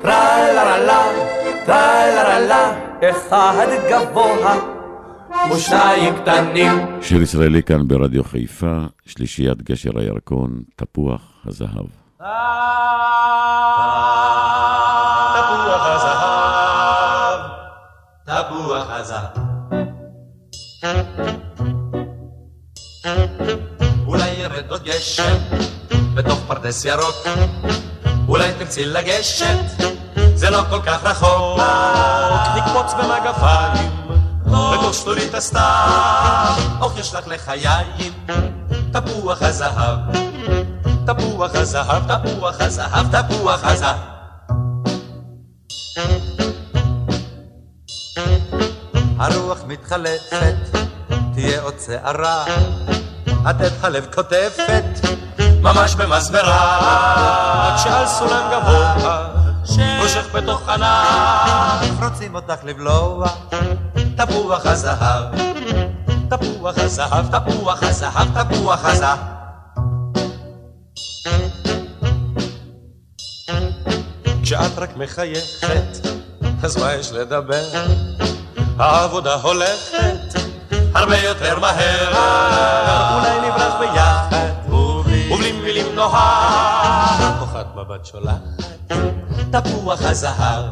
טרללה, 0.03 1.03
טרללה, 1.66 2.89
אחד 3.03 3.67
גבוה 3.91 4.55
ושניים 5.53 6.15
קטנים. 6.17 6.73
שיר 7.03 7.23
ישראלי 7.23 7.63
כאן 7.63 7.89
ברדיו 7.89 8.25
חיפה, 8.25 8.77
שלישיית 9.07 9.63
גשר 9.63 9.99
הירקון, 9.99 10.63
תפוח 10.77 11.21
הזהב. 11.47 11.87
תפוח 15.35 15.87
הזהב, 15.87 17.41
תפוח 18.25 18.87
הזהב. 18.91 19.37
אולי 24.07 24.31
ירד 24.31 24.71
עוד 24.71 24.85
גשם 24.85 25.37
בתוך 26.15 26.41
פרדס 26.47 26.85
ירוק, 26.85 27.27
אולי 28.29 28.53
תרצי 28.59 28.85
לגשת, 28.85 29.85
זה 30.40 30.50
לא 30.50 30.62
כל 30.70 30.81
כך 30.83 31.05
רחוק. 31.05 31.61
נקפוץ 32.57 32.92
במגפיים, 32.94 33.90
בתוך 34.46 34.94
שלולית 34.94 35.35
הסתיו, 35.35 36.57
אוך 36.81 36.98
יש 36.98 37.14
לך 37.14 37.29
לחיים, 37.29 38.12
תפוח 38.92 39.42
הזהב, 39.42 39.98
תפוח 41.07 41.55
הזהב, 41.55 42.03
תפוח 42.09 42.61
הזהב, 42.61 43.07
תפוח 43.16 43.61
הזהב. 43.64 43.96
הרוח 49.18 49.59
מתחלפת, 49.66 50.57
תהיה 51.35 51.62
עוד 51.62 51.74
שערה, 51.87 52.44
עטף 53.44 53.85
הלב 53.85 54.07
קוטפת, 54.14 54.85
ממש 55.62 55.94
במסברה, 55.94 57.76
כשעל 57.76 58.07
סולם 58.07 58.50
גבוה, 58.53 59.30
מושך 59.79 60.35
בתוך 60.35 60.69
ענף, 60.69 62.03
רוצים 62.03 62.35
אותך 62.35 62.65
לבלוע, 62.65 63.29
תפוח 64.17 64.67
הזהב, 64.67 65.25
תפוח 66.31 66.79
הזהב, 66.79 67.39
תפוח 67.39 67.83
הזהב, 67.83 68.43
תפוח 68.43 68.85
הזהב. 68.85 69.19
כשאת 74.43 74.79
רק 74.79 74.97
מחייכת, 74.97 76.07
אז 76.63 76.77
מה 76.77 76.95
יש 76.95 77.13
לדבר? 77.13 77.63
העבודה 78.79 79.35
הולכת 79.35 80.41
הרבה 80.95 81.17
יותר 81.17 81.59
מהר, 81.59 82.09
אולי 83.15 83.49
נברח 83.49 83.75
ביחד, 83.81 84.71
ובלי 84.73 85.53
מילים 85.53 85.95
נוהר, 85.95 87.39
כוחת 87.39 87.67
מבט 87.77 88.05
שולחת, 88.05 88.60
תפוח 89.53 90.03
הזהב, 90.03 90.65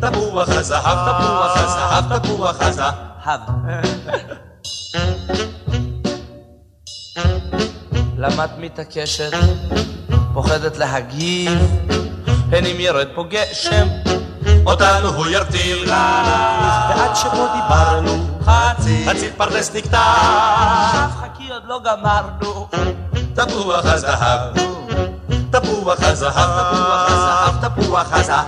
תפוח 0.00 0.48
הזהב, 0.48 0.98
תפוח 1.08 1.56
הזהב, 1.56 2.18
תפוח 2.18 2.56
הזהב. 2.60 3.40
למה 8.18 8.44
את 8.44 8.50
מתעקשת? 8.58 9.30
פוחדת 10.32 10.76
להגיב? 10.76 11.52
הן 12.52 12.66
אם 12.66 12.76
ירד 12.78 13.06
פה 13.14 13.24
גשם, 13.28 13.88
אותנו 14.66 15.08
הוא 15.08 15.26
ירטיל. 15.26 15.84
ועד 15.88 17.16
שפה 17.16 17.46
דיברנו, 17.54 18.26
חצי, 18.44 19.06
חצי 19.08 19.30
פרדס 19.36 19.74
נקטע. 19.74 20.02
חכי 21.08 21.50
עוד 21.52 21.62
לא 21.66 21.80
גמרנו. 21.84 22.68
תפוח 23.34 23.84
הזהב, 23.84 24.40
תפוח 25.54 25.98
הזהב, 26.02 27.54
תפוח 27.60 28.12
הזהב. 28.12 28.44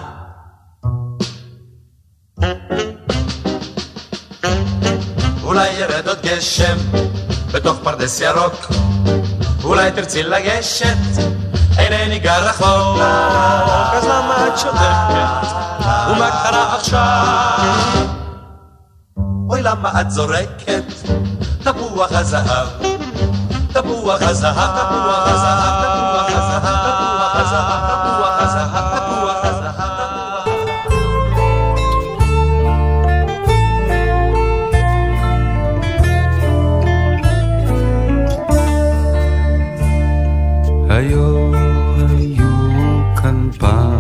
אולי 5.42 5.68
ירד 5.68 6.08
עוד 6.08 6.18
גשם 6.22 6.76
בתוך 7.52 7.78
פרדס 7.82 8.20
ירוק, 8.20 8.66
אולי 9.64 9.92
תרצי 9.92 10.22
לגשת, 10.22 10.96
אינני 11.78 12.18
גר 12.18 12.44
רחוק, 12.44 13.00
אז 13.92 14.04
למה 14.04 14.48
את 14.48 14.58
שותקת? 14.58 15.46
ומה 16.10 16.30
קרה 16.30 16.76
עכשיו? 16.76 18.06
אוי 19.50 19.62
למה 19.62 20.00
את 20.00 20.10
זורקת 20.10 20.84
תפוח 21.62 22.12
הזהב, 22.12 22.68
תפוח 23.72 24.22
הזהב, 24.22 24.70
תפוח 24.76 25.28
הזהב, 25.28 25.85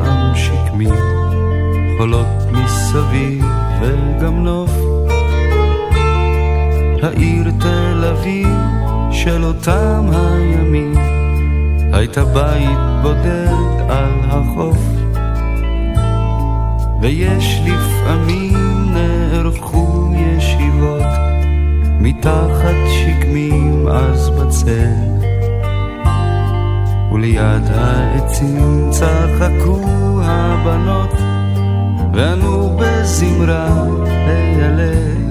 פעם 0.06 0.34
שקמים, 0.34 0.94
חולות 1.98 2.26
מסביב 2.52 3.44
וגם 3.80 4.44
נוף. 4.44 4.70
העיר 7.02 7.50
תל 7.60 8.04
אביב 8.10 8.48
של 9.12 9.44
אותם 9.44 10.06
הימים, 10.12 10.94
הייתה 11.92 12.24
בית 12.24 12.78
בודד 13.02 13.88
על 13.88 14.12
החוף. 14.28 14.78
ויש 17.00 17.60
לפעמים 17.64 18.94
נערכו 18.94 20.12
ישיבות 20.16 21.02
מתחת 22.00 22.76
שקמים 22.88 23.88
אז 23.88 24.30
בצל. 24.30 25.15
וליד 27.16 27.66
העצים 27.74 28.90
צחקו 28.90 29.80
הבנות, 30.22 31.12
וענו 32.12 32.78
בזמרה 32.80 33.86
להלל. 34.58 35.25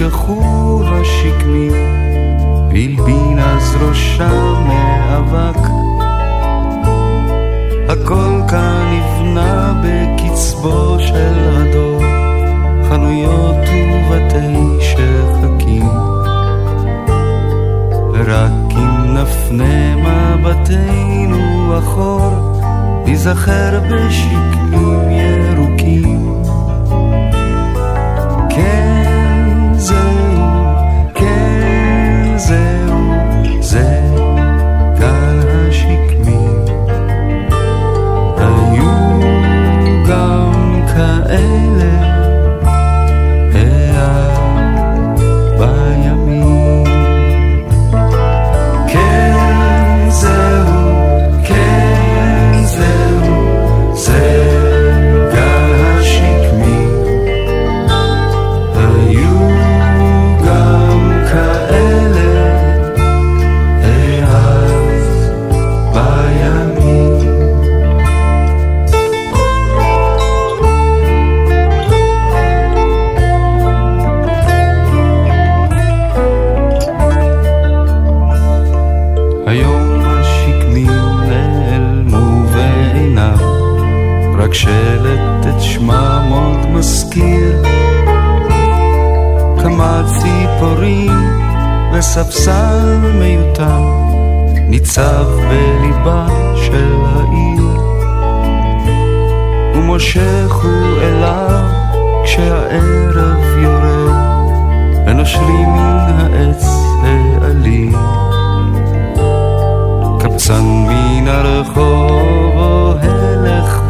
נשכחו 0.00 0.82
השקמים, 0.84 1.72
והלבין 2.68 3.38
אז 3.38 3.76
ראשם 3.80 4.54
מאבק. 4.68 5.60
הכל 7.88 8.40
כאן 8.48 8.92
נבנה 8.92 9.82
בקצבו 9.84 10.96
של 10.98 11.34
הדור, 11.56 12.02
חנויות 12.88 13.56
ובתי 13.92 14.84
שחקים. 14.84 15.88
ורק 18.12 18.72
אם 18.72 19.14
נפנה 19.14 19.96
מבטנו 19.96 21.78
אחור, 21.78 22.62
ניזכר 23.04 23.80
בשקמים 23.90 25.10
ירוקים. 25.10 26.19
ניצב 94.90 95.26
בליבה 95.48 96.26
של 96.56 96.94
העיר. 97.06 97.80
ומושך 99.74 100.52
הוא 100.62 101.02
אליו 101.02 101.64
כשהערב 102.24 103.58
יורד, 103.62 104.14
ונושרים 105.06 105.68
מן 105.68 106.06
העץ 106.18 106.64
העלים. 107.02 107.94
קבצן 110.20 110.62
מן 110.62 111.28
הרחוב 111.28 112.56
או 112.56 112.94
הלך 113.02 113.82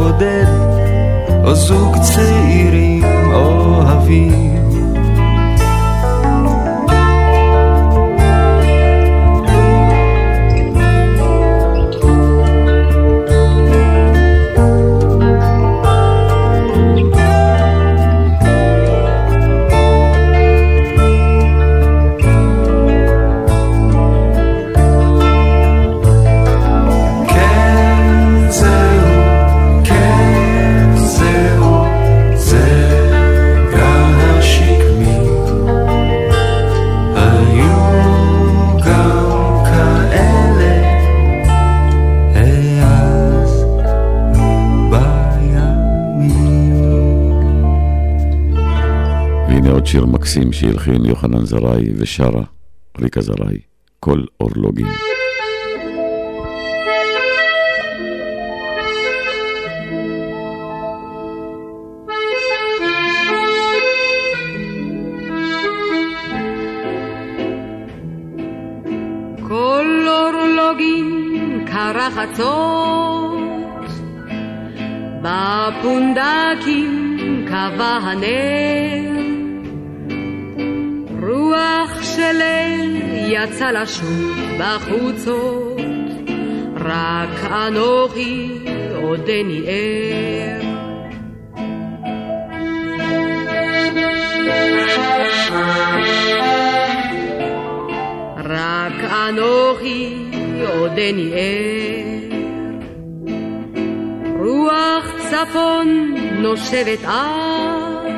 זוג 1.54 1.96
צעירים 1.96 3.32
אוהבים 3.32 4.59
שיר 49.90 50.06
מקסים 50.06 50.52
שהלחין 50.52 51.04
יוחנן 51.04 51.44
זרעי 51.44 51.92
ושרה 51.96 52.42
ריקה 53.00 53.20
זרעי, 53.20 53.58
כל 54.00 54.24
אורלוגים. 54.40 54.86
כל 69.48 70.06
בפונדקים 75.22 76.96
קבע 77.48 77.98
הנר 78.02 79.09
יצא 83.44 83.70
לשוט 83.70 84.36
בחוצות, 84.58 85.80
רק 86.76 87.50
אנוכי 87.50 88.58
עודני 89.02 89.62
ער. 89.66 90.60
רק 98.44 99.10
אנוכי 99.28 100.14
עודני 100.74 101.32
ער. 101.34 102.36
רוח 104.38 105.04
צפון 105.30 106.14
נושבת 106.40 107.04
על 107.04 108.10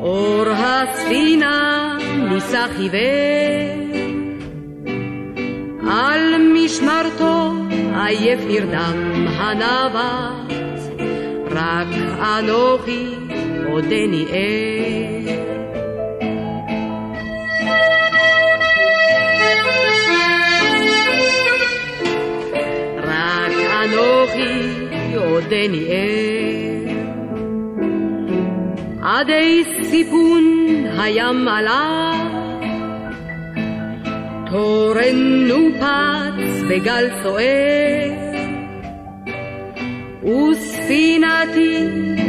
אור 0.00 0.44
הספינה 0.48 1.77
חיוור, 2.76 2.98
על 5.90 6.34
משמרתו 6.54 7.52
עייף 7.94 8.40
נרדם 8.48 9.26
הנווט, 9.28 10.52
רק 11.50 11.86
אנוכי 12.20 13.06
עודני 13.66 14.24
ער. 14.30 15.34
רק 23.02 23.52
אנוכי 23.82 25.16
עודני 25.16 25.86
ער. 25.88 26.37
עדי 29.10 29.64
סיפון 29.82 30.44
הים 30.98 31.48
עלה, 31.48 32.12
תורן 34.50 35.46
נופץ 35.48 36.62
בגל 36.68 37.08
סוער, 37.22 38.10
וספינתי 40.22 41.84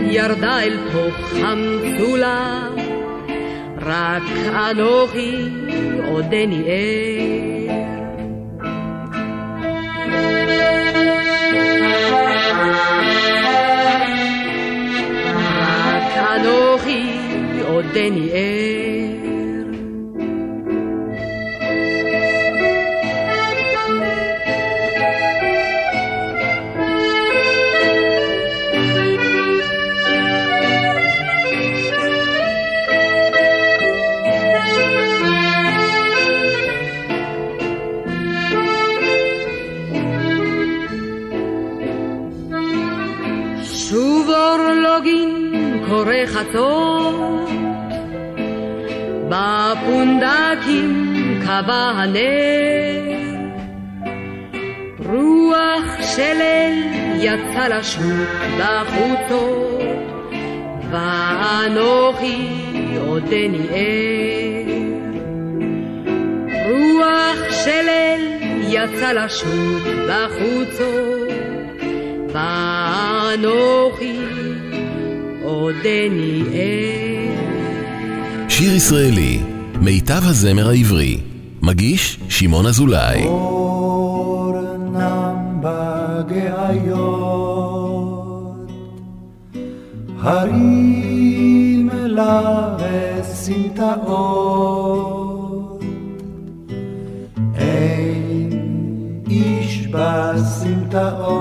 ירדה 0.09 0.63
אל 0.63 0.77
תוך 0.91 1.33
המצולה, 1.43 2.67
רק 3.81 4.23
אנוכי 4.53 5.35
עודני 6.07 6.63
ער. 6.65 7.58
עודני 17.89 18.29
ער. 18.31 19.19
שוב 43.63 44.29
אורלוגין 44.29 45.29
קורא 45.89 46.25
חצות, 46.25 46.88
קבע 51.49 51.91
הנר, 51.95 53.01
רוח 55.05 55.87
של 56.15 56.33
ליל 56.37 56.83
יצא 57.19 57.67
לשוט 57.67 58.29
בחוצות, 58.59 59.81
ואנוכי 60.91 62.47
עודני 63.07 63.67
ער. 63.71 64.69
רוח 66.69 67.51
של 67.63 67.85
ליל 67.85 68.23
יצא 68.67 69.11
לשוט 69.11 69.83
בחוצות, 70.09 71.29
ואנוכי 72.33 74.19
עודני 75.43 76.43
ער. 76.53 77.49
שיר 78.49 78.75
ישראלי, 78.75 79.39
מיטב 79.81 80.21
הזמר 80.23 80.69
העברי. 80.69 81.28
מגיש 81.61 82.19
שמעון 82.29 82.65
אזולאי. 82.65 83.25
אורנם 83.27 84.59
בגאיות, 85.61 86.99
הרים 90.21 91.89
לה 91.93 92.77
וסמטאות, 93.21 94.19
אין 97.55 98.49
איש 99.29 99.87
בסמטאות, 99.87 101.39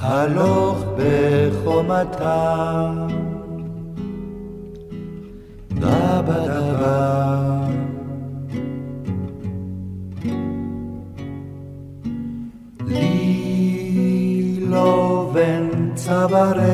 הלוך 0.00 0.84
בחומתם. 0.96 2.44
דבה 5.70 6.20
דבה 6.22 7.33
צווארך, 16.28 16.64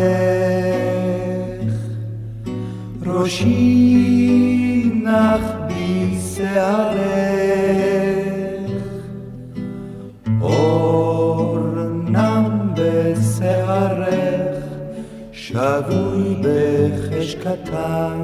ראשי 3.07 4.91
נח 4.95 5.41
בשערך, 5.69 7.01
אור 10.41 11.59
נם 12.09 12.75
בשערך, 12.75 14.65
שבוי 15.33 16.37
בחשקתם. 16.43 18.19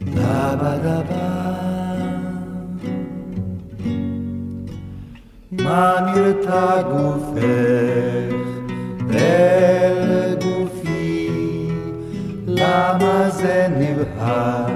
דבה 0.00 0.76
דבה. 0.78 1.48
מה 5.52 5.96
נרתע 6.14 6.82
גופך 6.82 8.37
אל 9.14 10.34
גופי, 10.34 11.28
למה 12.46 13.30
זה 13.30 13.66
נבהל? 13.78 14.72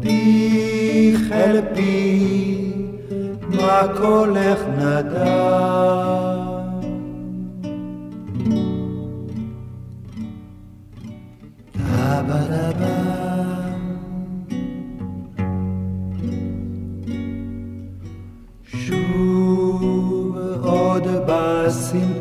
פיך 0.00 1.32
אל 1.32 1.60
פי, 1.74 2.72
מה 3.50 3.82
קולך 4.00 4.60
נדם? 4.78 6.47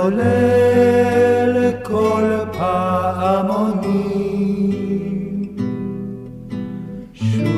צולל 0.05 1.71
כל 1.83 2.23
פעמונים 2.57 3.95
שוב 7.13 7.54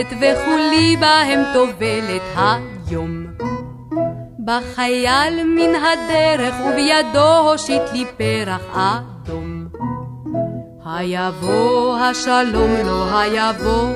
והתכלת 0.00 0.18
וכולי 0.20 0.96
בהם 0.96 1.40
טובלת 1.54 2.22
היום. 2.36 3.26
בחייל 4.44 5.44
מן 5.44 5.74
הדרך 5.74 6.54
ובידו 6.60 7.38
הושיט 7.38 7.82
לי 7.92 8.04
פרח 8.16 8.62
אדום. 8.74 9.66
היבוא 10.84 11.98
השלום 11.98 12.70
לא 12.86 13.18
היבוא, 13.18 13.88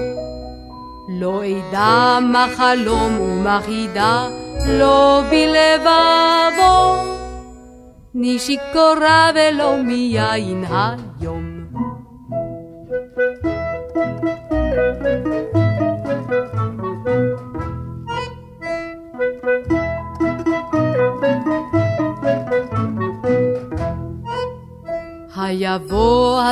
לא 1.20 1.42
אדע 1.44 2.18
מה 2.20 2.46
חלום 2.56 3.20
ומה 3.20 3.60
חידה, 3.66 4.28
לא 4.66 5.22
בלבבו. 5.30 6.94
אני 8.14 8.38
שיכורה 8.38 9.30
ולא 9.34 9.76
מיין 9.76 10.64
היום. 10.64 11.13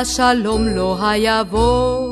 השלום 0.03 0.67
לא 0.67 0.97
היבוא, 1.01 2.07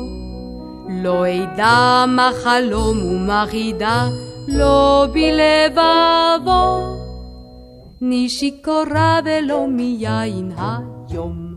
לא 0.88 1.24
אדע 1.28 2.04
מה 2.08 2.30
חלום 2.42 3.04
ומה 3.04 3.44
חידה, 3.50 4.08
לא 4.48 5.06
בלבבו. 5.12 6.96
אני 8.02 8.28
שיכורה 8.28 9.20
ולא 9.24 9.66
מיין 9.68 10.52
היום. 10.56 11.54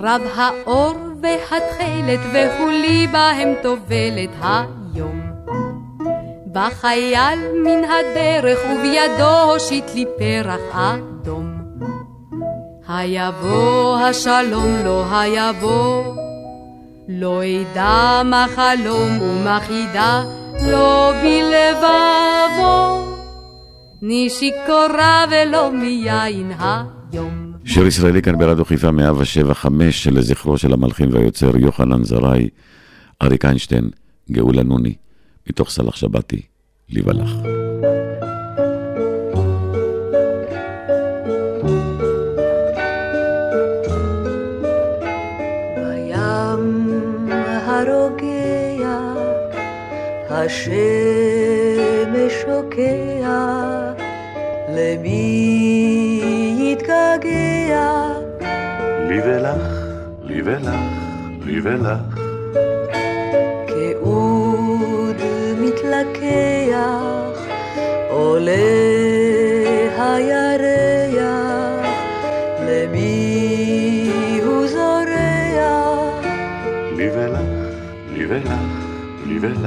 רב 0.00 0.22
האור 0.34 0.94
והתכלת 1.22 2.20
וכולי 2.32 3.06
בהם 3.06 3.54
טובלת 3.62 4.30
היום. 6.56 6.70
בחייל 6.70 7.38
מן 7.64 7.84
הדרך 7.84 8.58
ובידו 8.64 9.52
הושיט 9.52 9.84
לי 9.94 10.04
פרח 10.18 10.60
אדום. 10.72 11.46
היבוא 12.88 13.98
השלום 13.98 14.84
לא 14.84 15.04
היבוא, 15.10 16.16
לא 17.08 17.42
אדע 17.44 18.22
מה 18.24 18.46
חלום 18.54 19.22
ומה 19.22 19.58
חידה, 19.60 20.24
לא 20.70 21.12
בלבבו. 21.22 23.06
אני 24.02 24.30
שיכורה 24.30 25.24
ולא 25.30 25.72
מיין 25.72 26.52
היום. 26.58 27.52
שיר 27.64 27.86
ישראלי 27.86 28.22
כאן 28.22 28.38
ברדיו 28.38 28.64
חיפה 28.64 28.90
175 28.90 30.06
לזכרו 30.06 30.58
של 30.58 30.72
המלחין 30.72 31.14
והיוצר 31.14 31.56
יוחנן 31.56 32.04
זרעי, 32.04 32.48
אריק 33.22 33.44
איינשטיין, 33.44 33.90
גאולה 34.30 34.62
נוני, 34.62 34.94
מתוך 35.50 35.70
סלח 35.70 35.96
שבתי, 35.96 36.42
לי 36.88 37.02
ולך. 37.04 37.30
בים 45.76 47.28
הרוגע, 47.66 48.98
השמש 50.30 50.72
שוקע, 52.42 53.92
למי 54.68 56.20
יתגעגע? 56.72 57.92
לי 59.08 59.20
ולך, 59.20 59.86
לי 60.22 60.42
ולך, 60.42 60.80
לי 61.44 61.60
ולך. 61.60 62.15
מתלקח, 66.26 67.40
עולה 68.08 68.52
הירח, 69.98 71.86
למי 72.68 74.10
הוא 74.44 74.66
זורח? 74.66 76.24
לי 76.96 77.08
ולך, 77.14 77.40
לי 78.12 78.26
ולך, 78.28 78.52
לי 79.26 79.38
ולך. 79.40 79.66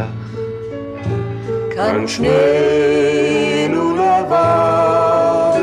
כאן 1.75 2.07
שנינו 2.07 3.95
לבד, 3.95 5.61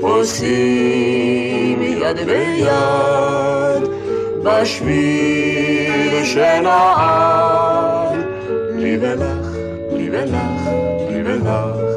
פוסעים 0.00 1.82
יד 1.82 2.16
ביד, 2.26 3.88
בשביל 4.44 6.24
שנעד. 6.24 7.24
לי 8.76 8.98
ולך, 9.00 9.43
לי 10.04 10.10
ולך, 10.10 10.68
לי 11.08 11.22
ולך. 11.24 11.94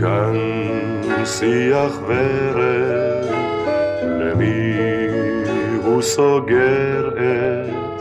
כאן 0.00 0.36
שיח 1.24 1.92
ורד, 2.06 3.24
למי 4.02 4.76
הוא 5.84 6.02
סוגר 6.02 7.08
את 7.08 8.00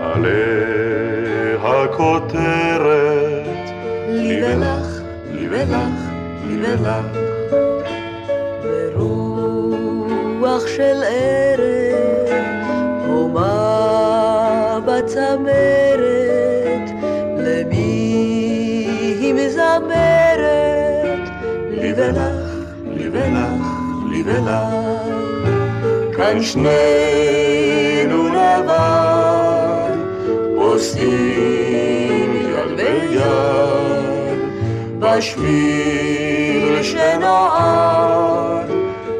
עלי 0.00 1.54
הכותרת? 1.62 3.46
לי 4.08 4.44
ולך, 4.44 5.00
לי 5.32 5.48
ולך, 5.48 5.98
לי 6.46 6.56
ולך. 6.62 7.18
ברוח 8.94 10.66
של 10.66 11.02
ערב, 11.08 11.75
בצמרת, 15.36 16.90
למי 17.38 18.86
היא 19.20 19.34
מזמרת? 19.34 20.46
לי 21.70 21.92
ולך, 21.96 22.52
לי 22.94 23.08
ולך, 23.08 23.48
לי 24.10 24.22
ולך. 24.24 24.74
כאן 26.16 26.42
שנינו 26.42 28.28
לבד, 28.28 29.96
פוסעים 30.56 32.30
יד 32.36 32.76
ביד, 32.76 34.38
בשביל 34.98 36.82
שנועד, 36.82 38.70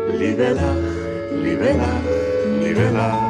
לי 0.08 0.34
ולך, 0.36 0.62
לי 1.32 1.56
ולך, 1.58 1.88
לי 2.60 2.74
ולך. 2.76 3.25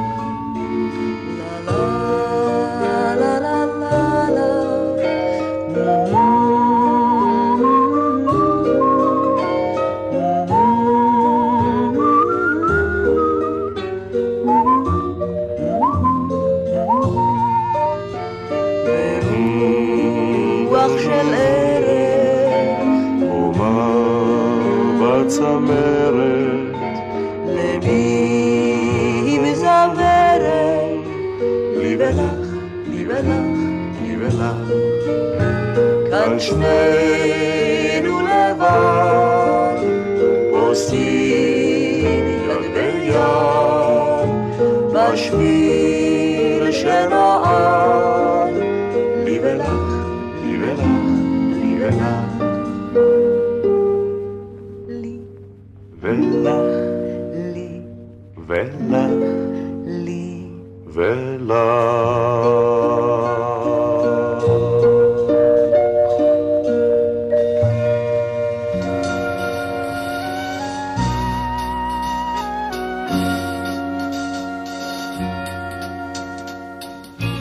כאן 36.49 36.55
שנינו 36.55 36.96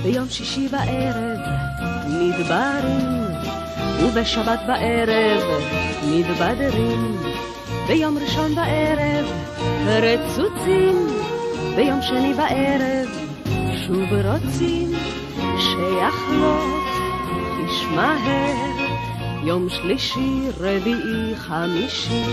ביום 0.05 0.29
שישי 0.29 0.67
בערב 0.67 1.39
נדברים, 2.07 3.23
ובשבת 4.03 4.59
בערב 4.67 5.43
מתבדרים. 6.03 7.17
ביום 7.87 8.17
ראשון 8.17 8.55
בערב 8.55 9.25
רצוצים, 9.85 11.07
ביום 11.75 12.01
שני 12.01 12.33
בערב 12.33 13.09
שוב 13.87 14.09
רוצים 14.25 14.91
שיחלוף 15.59 16.85
איש 17.59 17.85
מהר. 17.95 18.75
יום 19.43 19.69
שלישי, 19.69 20.41
רביעי, 20.59 21.35
חמישי, 21.35 22.23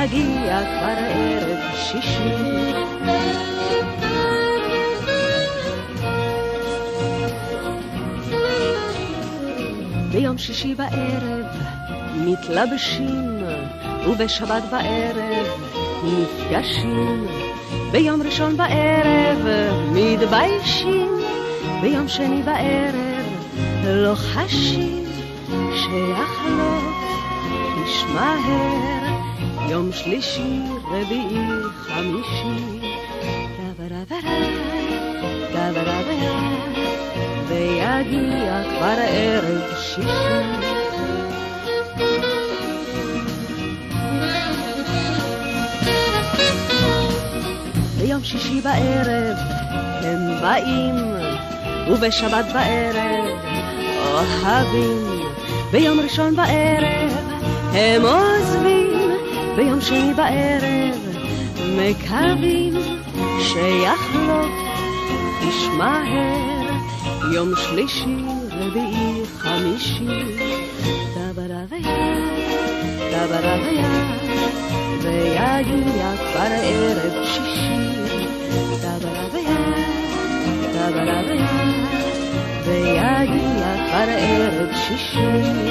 ויגיע 0.00 0.60
כבר 0.60 0.94
ערב 0.98 1.58
שישי. 1.74 2.30
ביום 10.12 10.38
שישי 10.38 10.74
בערב 10.74 11.46
מתלבשים, 12.16 13.38
ובשבת 14.06 14.62
בערב 14.70 15.46
נפגשים. 16.04 17.26
ביום 17.92 18.22
ראשון 18.22 18.56
בערב 18.56 19.46
מתביישים, 19.92 21.08
ביום 21.80 22.08
שני 22.08 22.42
בערב 22.42 23.26
לא 23.84 24.14
שיחלוף 25.74 26.84
איש 27.76 28.04
מהר. 28.14 28.99
יום 29.70 29.92
שלישי, 29.92 30.60
רביעי, 30.90 31.46
חמישי, 31.72 32.80
ויגיע 37.48 38.62
כבר 38.68 38.96
ערב 39.08 39.74
שישי. 39.78 40.08
ביום 47.98 48.24
שישי 48.24 48.60
בערב 48.60 49.36
הם 50.02 50.40
באים, 50.42 50.94
ובשבת 51.90 52.44
בערב 52.52 53.38
אוהבים. 54.12 55.20
ביום 55.72 56.00
ראשון 56.00 56.36
בערב 56.36 57.12
הם 57.72 58.02
עוזבים, 58.02 58.69
ביום 59.56 59.80
שני 59.80 60.14
בערב 60.14 60.96
מקווים 61.76 62.74
שיחלוף 63.40 64.50
איש 65.42 65.68
מהר. 65.78 66.50
יום 67.34 67.52
שלישי, 67.56 68.16
רביעי, 68.50 69.26
חמישי, 69.38 70.06
דברה 71.14 71.64
ויד, 71.68 71.86
דברה 73.12 73.56
ויד, 73.62 73.86
ויגיע 75.02 76.12
כבר 76.16 76.52
ערב 76.62 77.24
שישי, 77.24 78.26
דברה 78.80 79.26
ויד, 79.32 79.76
דברה 80.72 81.20
ויד, 81.28 81.86
ויגיע 82.66 83.74
כבר 83.86 84.08
ערב 84.08 84.70
שישי. 84.74 85.69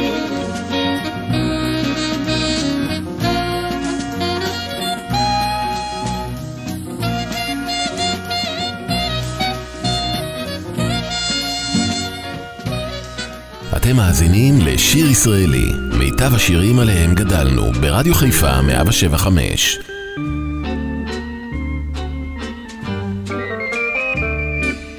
מאזינים 14.00 14.54
לשיר 14.62 15.10
ישראלי, 15.10 15.72
מיטב 15.97 16.36
השירים 16.36 16.80
עליהם 16.80 17.16
גדלנו, 17.16 17.72
ברדיו 17.72 18.14
חיפה 18.14 18.62
175. 18.62 19.80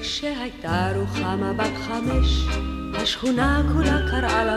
כשהייתה 0.02 0.90
רוחמה 0.96 1.52
בת 1.52 1.76
השכונה 2.94 3.62
כולה 3.72 3.98
קראה 4.10 4.44
לה. 4.44 4.54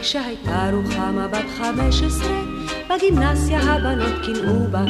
כשהייתה 0.00 0.70
רוחמה 0.72 1.28
בת 1.28 1.46
חמש 1.58 2.02
עשרה, 2.02 2.42
בגימנסיה 2.90 3.60
הבנות 3.60 4.24
קינאו 4.24 4.70
בה. 4.70 4.84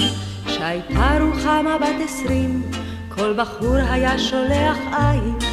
כשהייתה 0.46 1.18
רוחמה 1.20 1.78
בת 1.78 2.05
עשרים, 2.05 2.62
כל 3.09 3.32
בחור 3.36 3.76
היה 3.76 4.18
שולח 4.18 4.76
עין. 4.92 5.47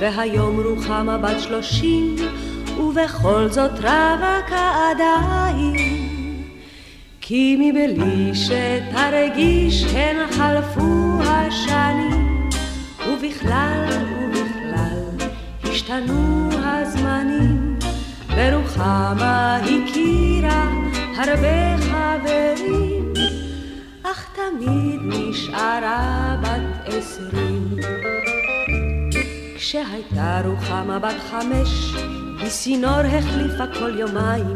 והיום 0.00 0.60
רוחמה 0.60 1.18
בת 1.18 1.40
שלושים, 1.40 2.16
ובכל 2.78 3.48
זאת 3.48 3.70
רווקה 3.70 4.90
עדיין. 4.90 6.42
כי 7.20 7.56
מבלי 7.58 8.34
שתרגיש 8.34 9.84
הן 9.84 10.16
חלפו 10.30 11.18
השנים, 11.22 12.48
ובכלל 13.08 13.84
ובכלל 14.32 15.28
השתנו 15.64 16.46
ורוחמה 18.36 19.56
הכירה 19.56 20.70
הרבה 21.16 21.76
חברים, 21.78 23.12
אך 24.02 24.28
תמיד 24.34 25.00
נשארה 25.02 26.36
בת. 26.42 26.75
כשהייתה 29.68 30.40
רוחמה 30.44 30.98
בת 30.98 31.20
חמש, 31.30 31.68
בסינור 32.44 32.90
החליפה 32.90 33.66
כל 33.78 33.98
יומיים. 33.98 34.54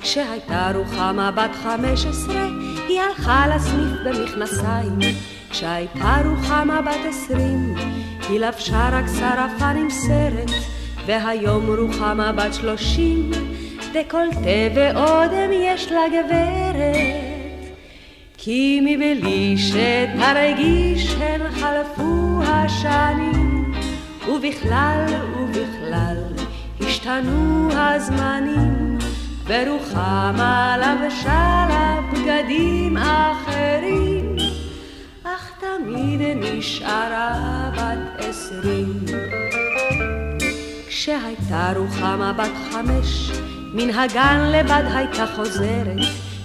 כשהייתה 0.00 0.70
רוחמה 0.74 1.30
בת 1.30 1.50
חמש 1.62 2.06
עשרה, 2.06 2.46
היא 2.88 3.00
הלכה 3.00 3.46
לסניף 3.46 3.92
במכנסיים. 4.04 4.98
כשהייתה 5.50 6.16
רוחמה 6.24 6.82
בת 6.82 7.00
עשרים, 7.08 7.74
היא 8.28 8.40
לבשה 8.40 8.88
רק 8.92 9.04
שרפן 9.06 9.76
עם 9.76 9.90
סרט, 9.90 10.50
והיום 11.06 11.66
רוחמה 11.66 12.32
בת 12.32 12.54
שלושים, 12.54 13.30
דקולטה 13.92 14.70
ואודם 14.74 15.52
יש 15.52 15.92
לה 15.92 16.02
גברת. 16.08 16.96
כי 18.36 18.80
מבלי 18.82 19.54
שתרגיש 19.58 21.14
הן 21.20 21.50
חלפו 21.50 22.42
השנים, 22.42 23.41
ובכלל 24.28 25.06
ובכלל 25.38 26.16
השתנו 26.80 27.68
הזמנים, 27.72 28.98
ורוחמה 29.46 30.76
לבשה 30.78 31.66
לה 31.68 32.00
בגדים 32.12 32.96
אחרים. 32.96 34.36
אך 35.24 35.52
תמיד 35.60 36.20
נשארה 36.36 37.70
בת 37.76 38.24
עשרים. 38.24 39.04
כשהייתה 40.88 41.72
רוחמה 41.76 42.32
בת 42.32 42.70
חמש, 42.70 43.30
מן 43.74 43.90
הגן 43.90 44.50
לבד 44.52 44.84
הייתה 44.94 45.26
חוזרת. 45.36 45.98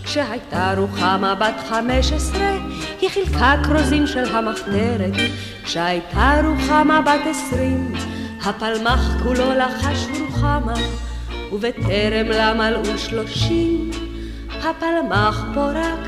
כשהייתה 0.04 0.74
רוחמה 0.78 1.36
בת 1.36 1.56
חמש 1.70 2.12
עשרה, 2.12 2.58
היא 3.02 3.10
חילקה 3.10 3.56
כרוזים 3.64 4.08
של 4.08 4.36
המחתרת. 4.36 5.14
כשהייתה 5.64 6.42
רוחמה 6.44 7.02
בת 7.02 7.28
עשרים, 7.30 7.94
הפלמח 8.46 9.24
כולו 9.24 9.54
לחש 9.54 10.08
רוחמה, 10.20 10.74
ובטרם 11.52 12.28
לה 12.30 12.54
מלאו 12.54 12.98
שלושים, 12.98 13.92
הפלמח 14.50 15.46
פורק 15.54 16.08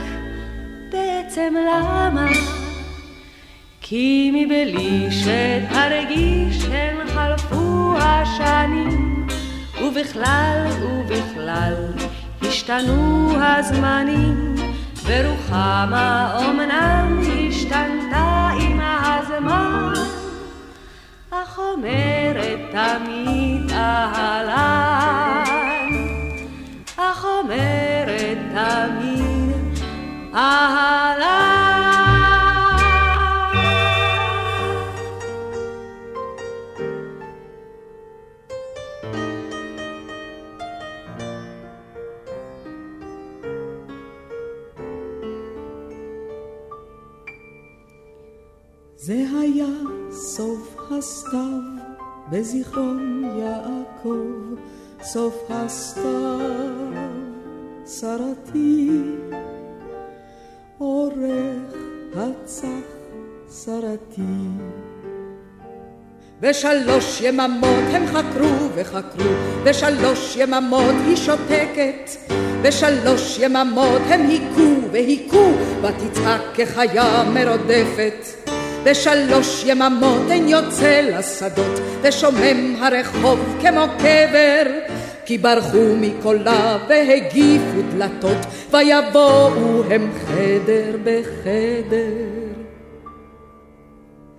בעצם 0.89 1.53
למה? 1.67 2.27
כי 3.81 4.31
מבלי 4.33 5.07
שתרגיש 5.11 6.65
הן 6.71 7.07
חלפו 7.07 7.93
השנים, 7.97 9.27
ובכלל 9.83 10.67
ובכלל 10.81 11.75
השתנו 12.41 13.31
הזמנים, 13.41 14.58
ורוחמה 15.09 16.37
אמנם 16.49 17.19
השתנתה 17.49 18.49
עם 18.61 18.79
הזמן, 18.81 19.93
אך 21.31 21.59
אומרת 21.59 22.59
תמיד 22.71 23.71
אהלן, 23.71 25.43
אך 26.97 27.25
אומרת 27.25 28.37
תמיד 28.53 29.79
אהלן. 30.35 31.38
זה 49.09 49.23
היה 49.41 49.65
סוף 50.11 50.77
הסתיו 50.91 51.59
בזיכרון 52.31 53.23
יעקב, 53.39 54.61
סוף 55.03 55.35
הסתיו 55.49 56.39
שרתי, 57.87 58.89
עורך 60.77 61.73
הצח 62.15 62.67
שרתי. 63.65 64.21
בשלוש 66.39 67.21
יממות 67.21 67.85
הם 67.91 68.07
חקרו 68.07 68.69
וחקרו, 68.75 69.31
בשלוש 69.63 70.35
יממות 70.35 70.95
היא 71.05 71.15
שותקת, 71.15 72.09
בשלוש 72.61 73.39
יממות 73.39 74.01
הם 74.09 74.27
היכו 74.27 74.91
והיכו, 74.91 75.51
ותצעק 75.81 76.41
כחיה 76.53 77.23
מרודפת. 77.33 78.38
בשלוש 78.83 79.63
יממות 79.65 80.31
אין 80.31 80.47
יוצא 80.47 81.01
לשדות, 81.01 81.79
ושומם 82.01 82.75
הרחוב 82.83 83.39
כמו 83.61 83.85
קבר. 83.97 84.63
כי 85.25 85.37
ברחו 85.37 85.95
מקולה 86.01 86.77
והגיפו 86.89 87.81
דלתות, 87.91 88.37
ויבואו 88.71 89.83
הם 89.89 90.11
חדר 90.25 90.97
בחדר. 91.03 92.49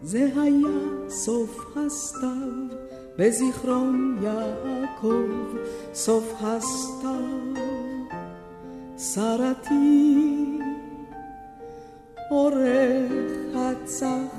זה 0.03 0.27
היה 0.37 1.09
סוף 1.09 1.77
הסתיו 1.77 2.81
בזיכרון 3.19 4.19
יעקב, 4.23 5.57
סוף 5.95 6.35
הסתיו 6.41 7.55
שרתי, 8.99 10.45
עורך 12.31 13.13
הצח 13.55 14.37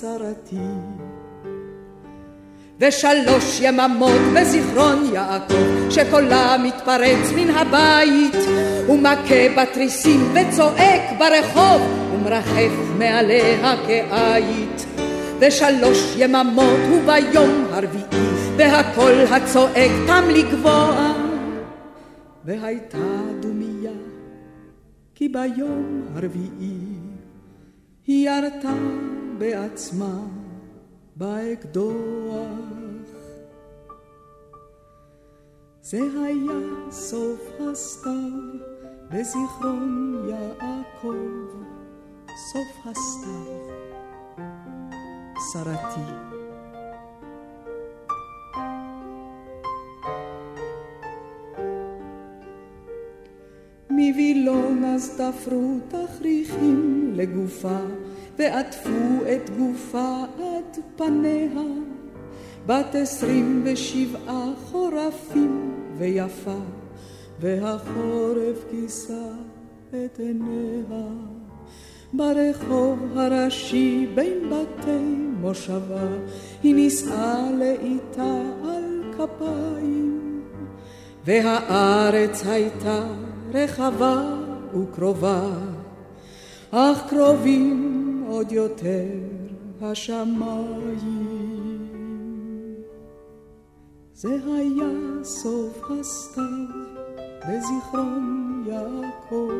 שרתי. 0.00 0.56
ושלוש 2.80 3.60
יממות 3.60 4.20
בזיכרון 4.36 5.10
יעקב, 5.12 5.90
שקולה 5.90 6.56
מתפרץ 6.64 7.32
מן 7.36 7.50
הבית, 7.50 8.36
ומכה 8.88 9.48
בתריסים 9.56 10.20
וצועק 10.34 11.02
ברחוב, 11.18 11.82
ומרחף 12.14 12.72
מעליה 12.98 13.74
כעית. 13.86 14.86
ושלוש 15.38 16.14
יממות 16.16 16.80
וביום 16.92 17.66
הרביעי, 17.70 18.26
והקול 18.56 19.12
הצועק 19.30 19.90
תם 20.06 20.24
לגבוה, 20.30 21.12
והייתה 22.44 22.98
דומיה, 23.40 23.92
כי 25.14 25.28
ביום 25.28 26.02
הרביעי 26.14 26.81
היא 28.06 28.28
ירתה 28.28 28.74
בעצמה 29.38 30.20
באקדוח. 31.16 32.72
זה 35.82 35.98
היה 35.98 36.90
סוף 36.90 37.40
הסתיו 37.60 38.32
בזיכרון 39.10 40.24
יעקב, 40.28 41.46
סוף 42.52 42.86
הסתיו 42.86 43.68
שרתי. 45.52 46.31
מווילון 53.92 54.84
אז 54.84 55.20
תפרו 55.20 55.78
תכריכים 55.88 57.10
לגופה, 57.16 57.78
ועטפו 58.38 59.24
את 59.34 59.50
גופה 59.58 60.24
עד 60.38 60.78
פניה. 60.96 61.62
בת 62.66 62.94
עשרים 62.94 63.62
ושבעה 63.64 64.52
חורפים 64.70 65.74
ויפה, 65.98 66.58
והחורף 67.40 68.64
כיסה 68.70 69.28
את 69.90 70.18
עיניה. 70.18 71.04
ברחוב 72.12 73.18
הראשי 73.18 74.06
בין 74.14 74.50
בתי 74.50 75.04
מושבה, 75.40 76.06
היא 76.62 76.74
נישאה 76.74 77.50
לאיתה 77.58 78.40
על 78.64 79.02
כפיים, 79.12 80.40
והארץ 81.24 82.46
הייתה 82.46 83.04
רחבה 83.54 84.22
וקרובה, 84.74 85.42
אך 86.70 87.02
קרובים 87.08 88.24
עוד 88.28 88.52
יותר 88.52 89.06
השמיים. 89.82 91.22
זה 94.14 94.38
היה 94.46 95.24
סוף 95.24 95.90
הסתיו 96.00 96.42
בזיכרון 97.48 98.64
יעקב. 98.66 99.52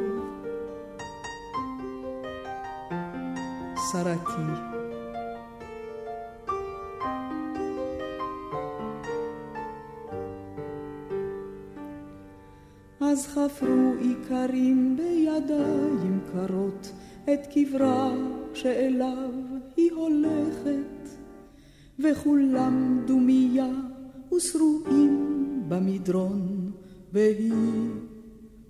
שרתי. 3.92 4.81
אז 13.12 13.26
חפרו 13.26 13.92
איכרים 14.00 14.96
בידיים 14.96 16.20
קרות 16.32 16.92
את 17.24 17.40
קברה 17.54 18.14
שאליו 18.54 19.30
היא 19.76 19.92
הולכת, 19.92 21.08
וכולם 21.98 23.02
דומיה 23.06 23.70
ושרועים 24.34 25.62
במדרון, 25.68 26.70
והיא 27.12 27.90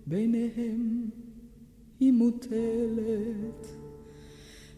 ביניהם 0.06 1.10
היא 2.00 2.12
מוטלת. 2.12 3.66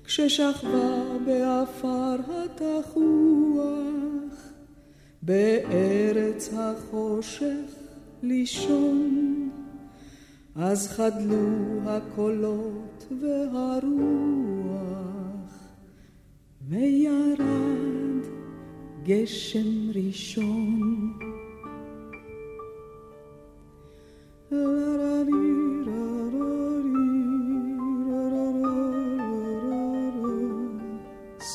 כששכבה 0.05 1.19
באפר 1.27 2.17
התחוח, 2.29 3.65
בארץ 5.23 6.51
החושך 6.53 7.75
לישון, 8.23 9.51
אז 10.57 10.89
חדלו 10.89 11.81
הקולות 11.87 13.07
והרוח, 13.21 14.75
וירד 16.69 18.25
גשם 19.05 19.91
ראשון. 19.95 21.13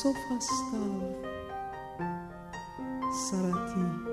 סוף 0.02 0.16
הסתיו, 0.36 1.00
שרתי. 3.30 4.10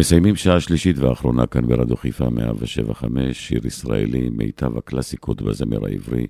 מסיימים 0.00 0.36
שעה 0.36 0.60
שלישית 0.60 0.98
ואחרונה 0.98 1.46
כאן 1.46 1.66
ברדיו 1.66 1.96
חיפה 1.96 2.30
175, 2.30 3.48
שיר 3.48 3.66
ישראלי, 3.66 4.30
מיטב 4.30 4.76
הקלאסיקות 4.78 5.42
בזמר 5.42 5.86
העברי, 5.86 6.26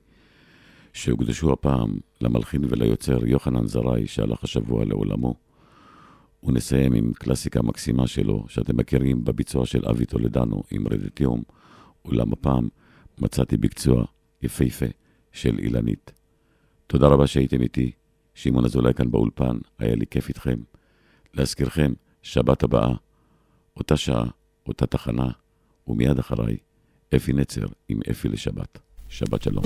שהוקדשו 0.92 1.52
הפעם 1.52 1.98
למלחין 2.20 2.64
וליוצר 2.68 3.26
יוחנן 3.26 3.66
זרעי, 3.66 4.06
שהלך 4.06 4.44
השבוע 4.44 4.84
לעולמו. 4.84 5.34
ונסיים 6.42 6.92
עם 6.92 7.12
קלאסיקה 7.12 7.62
מקסימה 7.62 8.06
שלו, 8.06 8.44
שאתם 8.48 8.76
מכירים 8.76 9.24
בביצוע 9.24 9.66
של 9.66 9.88
אבי 9.90 10.06
טולדנו 10.06 10.62
עם 10.70 10.88
רדת 10.88 11.20
יום, 11.20 11.42
אולם 12.04 12.32
הפעם 12.32 12.68
מצאתי 13.18 13.56
בקצוע 13.56 14.04
יפהפה 14.42 14.86
של 15.32 15.58
אילנית. 15.58 16.12
תודה 16.86 17.06
רבה 17.06 17.26
שהייתם 17.26 17.62
איתי, 17.62 17.90
שמעון 18.34 18.64
אזולאי 18.64 18.94
כאן 18.94 19.10
באולפן, 19.10 19.58
היה 19.78 19.94
לי 19.94 20.06
כיף 20.06 20.28
איתכם. 20.28 20.56
להזכירכם, 21.34 21.92
שבת 22.22 22.62
הבאה, 22.62 22.94
אותה 23.76 23.96
שעה, 23.96 24.24
אותה 24.68 24.86
תחנה, 24.86 25.30
ומיד 25.88 26.18
אחריי, 26.18 26.56
אפי 27.16 27.32
נצר 27.32 27.66
עם 27.88 28.00
אפי 28.10 28.28
לשבת. 28.28 28.78
שבת 29.08 29.42
שלום. 29.42 29.64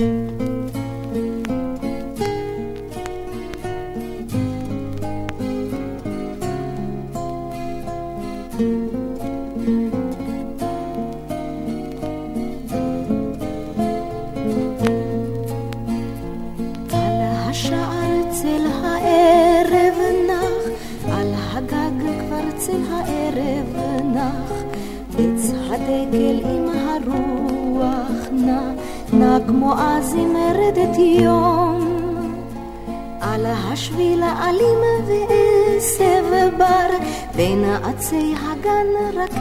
עצי 37.97 38.35
הגן 38.37 39.19
רק 39.19 39.31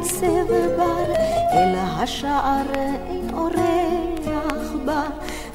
עשב 0.00 0.46
בר 0.76 1.12
אל 1.52 1.74
השער 1.76 2.66
אין 2.74 3.30
אורח 3.32 4.72
בא 4.84 5.02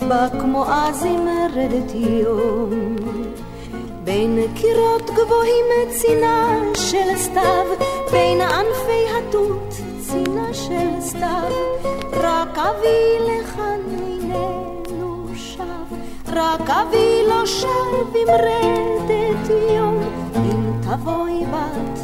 בא 0.08 0.28
כמו 0.30 0.66
אז 0.66 1.06
עם 1.06 1.26
מרדת 1.26 1.91
יום 1.95 2.95
בין 4.04 4.39
קירות 4.56 5.10
גבוהים 5.10 5.66
צינה 5.89 6.60
של 6.76 7.18
סתיו 7.18 7.66
בין 8.12 8.41
ענפי 8.41 9.06
התות 9.18 9.74
צינה 9.99 10.54
של 10.54 11.01
סתיו 11.01 11.51
רק 12.14 12.58
אביא 12.58 13.20
לכאן 13.20 13.80
איננו 13.89 15.28
שב, 15.36 15.95
רק 16.34 16.70
אביא 16.70 17.28
לא 17.28 17.45
שב 17.45 18.16
עם 18.16 18.30
רדת 18.30 19.49
יום. 19.76 20.04
אם 20.36 20.82
תבואי 20.82 21.45
בת 21.45 22.03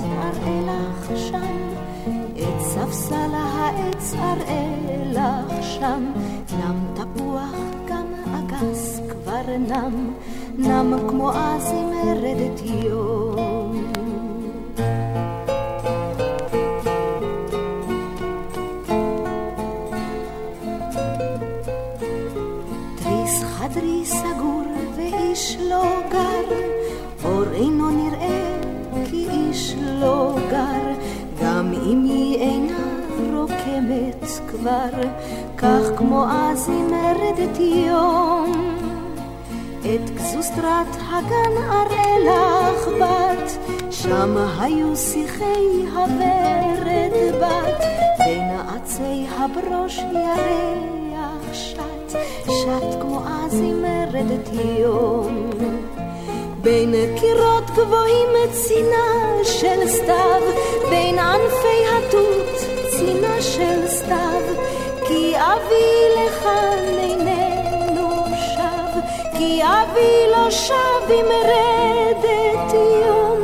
אראה 4.20 4.76
לך 5.12 5.64
שם. 5.64 6.12
נם 6.58 6.94
תפוח 6.94 7.56
גם 7.88 8.06
אגס 8.36 9.00
כבר 9.10 9.58
נם, 9.58 10.14
נם 10.58 10.94
כמו 11.10 11.32
אז 11.32 11.72
עם 11.72 11.90
רדת 12.24 12.62
יום. 12.84 13.90
לא 25.70 26.02
גר, 26.12 26.56
אור 27.24 27.44
אינו 27.54 27.90
נראה 27.90 28.60
כי 29.06 29.28
איש 29.30 29.76
לא 29.78 30.36
גר, 30.50 30.89
כבר, 34.52 35.02
כך 35.58 35.98
כמו 35.98 36.26
אז 36.30 36.70
היא 36.70 36.84
מרדת 36.84 37.60
יום. 37.60 38.80
את 39.80 40.10
גזוסטרת 40.10 40.96
הגן 40.96 41.58
אראה 41.72 42.20
לך 42.20 42.88
בת, 43.02 43.74
שם 43.92 44.38
היו 44.60 44.96
שיחי 44.96 45.86
הוורד 45.94 47.42
בת, 47.42 47.84
בין 48.20 48.50
עצי 48.76 49.26
הברוש 49.38 49.98
ירח 49.98 51.54
שט, 51.54 52.18
שט 52.46 53.02
כמו 53.02 53.22
אז 53.28 53.54
היא 53.54 53.74
מרדת 53.74 54.50
יום. 54.80 55.50
בין 56.62 56.96
קירות 57.20 57.70
גבוהים 57.70 58.52
צינה 58.52 59.38
של 59.44 59.88
סתיו, 59.88 60.42
בין 60.90 61.20
ענפי 61.20 61.82
התות 61.98 62.70
צינה 62.90 63.42
של 63.42 63.88
סתיו, 63.88 64.39
כי 65.10 65.36
אבי 65.38 66.10
לכאן 66.16 66.84
איננו 67.00 68.10
שב, 68.36 69.00
כי 69.38 69.62
אבי 69.64 70.32
לא 70.32 70.52
שב 70.52 71.10
עם 71.10 71.26
רדת 71.26 72.74
יום, 72.74 73.40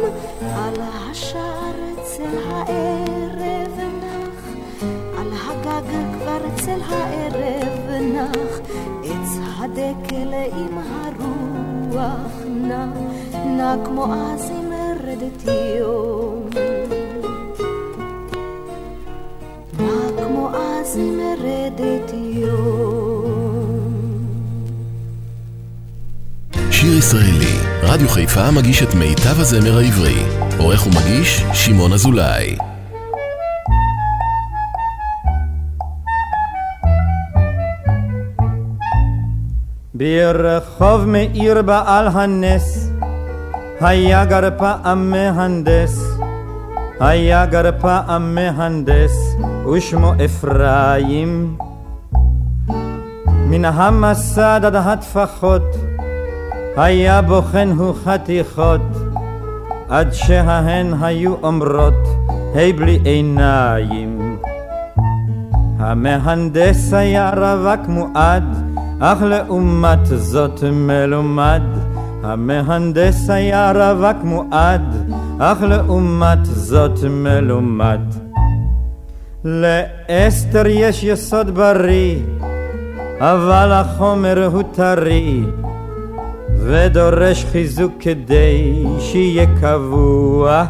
על 0.55 0.82
השער 0.82 1.74
אצל 1.93 2.38
הערב 2.49 3.80
נח, 4.01 4.43
על 5.18 5.32
הגג 5.47 5.89
כבר 6.13 6.39
אצל 6.55 6.80
הערב 6.89 7.89
נח, 8.01 8.59
עץ 9.03 9.39
הדקל 9.57 10.34
עם 10.34 10.78
הרוח 10.78 12.32
נע, 12.45 12.86
נע 13.45 13.76
כמו 13.86 14.05
אז 14.13 14.51
עם 14.51 14.74
רדת 15.03 15.49
יום. 15.80 16.44
יום. 22.23 22.85
שיר 26.71 26.97
ישראלי, 26.97 27.55
רדיו 27.83 28.09
חיפה 28.09 28.51
מגיש 28.51 28.83
את 28.83 28.95
מיטב 28.95 29.39
הזמר 29.39 29.77
העברי. 29.77 30.23
עורך 30.59 30.87
ומגיש, 30.87 31.43
שמעון 31.53 31.93
אזולאי. 31.93 32.57
ברחוב 39.93 41.05
מאיר 41.05 41.61
בעל 41.61 42.07
הנס 42.07 42.89
היה 43.81 44.25
גר 44.25 44.49
פעם 44.57 45.11
מהנדס 45.11 46.17
היה 46.99 47.45
גר 47.45 47.71
פעם 47.81 48.35
מהנדס 48.35 49.35
ושמו 49.74 50.13
אפרים 50.26 51.57
מן 53.28 53.66
המסד 53.66 54.61
עד 54.63 54.76
הטפחות, 54.76 55.76
היה 56.78 57.22
בוחן 57.22 57.72
הוא 57.78 57.93
חתיכות, 58.03 58.82
עד 59.89 60.13
שההן 60.13 60.93
היו 61.01 61.34
אומרות, 61.43 62.07
היי 62.55 62.74
בלי 62.74 62.99
עיניים. 63.03 64.38
המהנדס 65.80 66.93
היה 66.93 67.30
רווק 67.30 67.88
מועד, 67.88 68.43
אך 68.99 69.22
לעומת 69.22 70.05
זאת 70.05 70.63
מלומד. 70.72 71.61
המהנדס 72.24 73.30
היה 73.30 73.72
רווק 73.72 74.24
מועד, 74.24 75.11
אך 75.39 75.61
לעומת 75.61 76.45
זאת 76.45 76.99
מלומד. 77.09 78.24
לאסתר 79.45 80.67
יש 80.67 81.03
יסוד 81.03 81.49
בריא, 81.55 82.19
אבל 83.19 83.71
החומר 83.71 84.49
הוא 84.53 84.63
טרי, 84.71 85.43
ודורש 86.59 87.45
חיזוק 87.51 87.93
כדי 87.99 88.83
שיהיה 88.99 89.45
קבוע. 89.61 90.65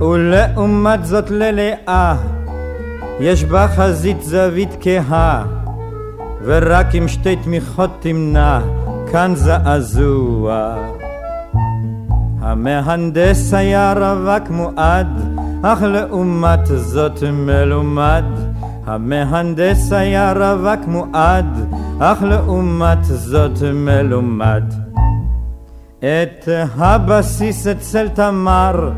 ולעומת 0.00 1.04
זאת 1.04 1.30
ללאה, 1.30 2.16
יש 3.20 3.44
בה 3.44 3.68
חזית 3.68 4.22
זווית 4.22 4.76
כהה, 4.80 5.44
ורק 6.44 6.94
עם 6.94 7.08
שתי 7.08 7.36
תמיכות 7.36 7.90
תמנע 8.00 8.60
כאן 9.12 9.32
זעזוע. 9.34 10.76
המהנדס 12.40 13.54
היה 13.54 13.92
רווק 13.92 14.50
מועד, 14.50 15.29
אך 15.62 15.82
לעומת 15.82 16.66
זאת 16.66 17.22
מלומד. 17.32 18.24
המהנדס 18.86 19.92
היה 19.92 20.32
רווק 20.32 20.86
מועד, 20.86 21.74
אך 22.00 22.22
לעומת 22.22 23.04
זאת 23.04 23.62
מלומד. 23.74 24.64
את 25.98 26.48
הבסיס 26.76 27.66
אצל 27.66 28.08
תמר 28.08 28.90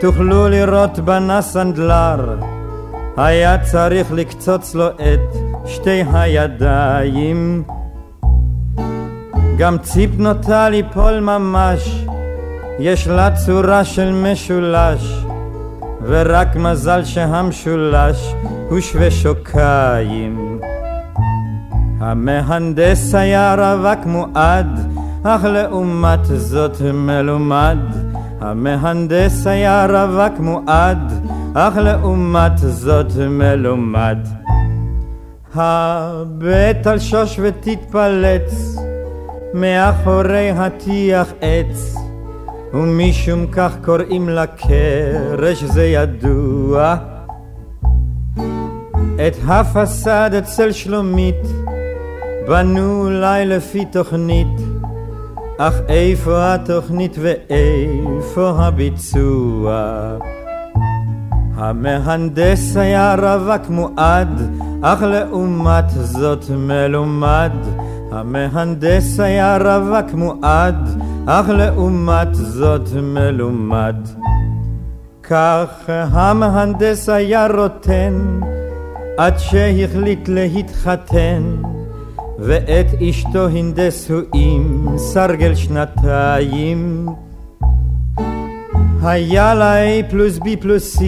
תוכלו 0.00 0.48
לראות 0.48 0.98
בנה 0.98 1.42
סנדלר, 1.42 2.36
היה 3.16 3.58
צריך 3.58 4.12
לקצוץ 4.12 4.74
לו 4.74 4.88
את 4.88 5.36
שתי 5.66 6.04
הידיים. 6.12 7.62
גם 9.58 9.78
ציפ 9.78 10.10
נוטה 10.18 10.68
ליפול 10.68 11.20
ממש, 11.20 12.04
יש 12.78 13.08
לה 13.08 13.30
צורה 13.30 13.84
של 13.84 14.12
משולש, 14.12 15.24
ורק 16.06 16.56
מזל 16.56 17.04
שהמשולש 17.04 18.34
הוא 18.68 18.80
שווה 18.80 19.10
שוקיים. 19.10 20.58
המהנדס 22.00 23.14
היה 23.14 23.54
רווק 23.54 24.06
מועד, 24.06 24.66
אך 25.22 25.44
לעומת 25.44 26.24
זאת 26.24 26.80
מלומד. 26.94 27.78
המהנדס 28.40 29.46
היה 29.46 29.86
רווק 29.86 30.38
מועד, 30.38 31.12
אך 31.54 31.76
לעומת 31.76 32.58
זאת 32.58 33.12
מלומד. 33.30 34.18
הבט 35.54 36.86
על 36.86 36.98
שוש 36.98 37.40
ותתפלץ, 37.42 38.76
מאחורי 39.54 40.50
הטיח 40.50 41.32
עץ, 41.40 41.96
ומשום 42.74 43.46
כך 43.46 43.72
קוראים 43.84 44.28
לה 44.28 44.46
קרש 44.46 45.64
זה 45.64 45.84
ידוע. 45.84 46.96
את 49.14 49.36
הפסד 49.46 50.30
אצל 50.38 50.72
שלומית 50.72 51.46
בנו 52.48 53.04
אולי 53.04 53.46
לפי 53.46 53.84
תוכנית, 53.84 54.60
אך 55.58 55.74
איפה 55.88 56.54
התוכנית 56.54 57.16
ואיפה 57.20 58.50
הביצוע? 58.56 59.82
המהנדס 61.54 62.76
היה 62.76 63.14
רווק 63.14 63.68
מועד, 63.68 64.40
אך 64.82 65.02
לעומת 65.02 65.90
זאת 65.90 66.44
מלומד. 66.50 67.52
המהנדס 68.12 69.20
היה 69.20 69.56
רווק 69.56 70.14
מועד, 70.14 70.88
אך 71.26 71.48
לעומת 71.48 72.34
זאת 72.34 72.88
מלומד. 73.02 73.96
כך 75.22 75.68
המהנדס 75.88 77.08
היה 77.08 77.46
רוטן, 77.46 78.40
עד 79.18 79.38
שהחליט 79.38 80.28
להתחתן, 80.28 81.42
ואת 82.38 82.86
אשתו 83.10 83.48
הנדסו 83.48 84.18
עם 84.34 84.86
סרגל 84.96 85.54
שנתיים. 85.54 87.06
היה 89.02 89.54
לה 89.54 89.84
A 89.84 90.10
פלוס 90.10 90.38
B 90.38 90.46
פלוס 90.60 90.96
C, 90.96 91.02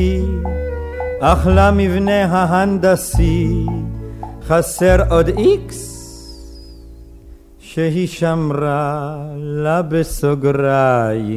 אך 1.20 1.46
למבנה 1.50 2.24
ההנדסי 2.24 3.66
חסר 4.48 4.96
עוד 5.10 5.28
X, 5.28 5.93
שהיא 7.74 8.08
שמרה 8.08 9.16
לה 9.36 9.82
בסוגריים. 9.82 11.32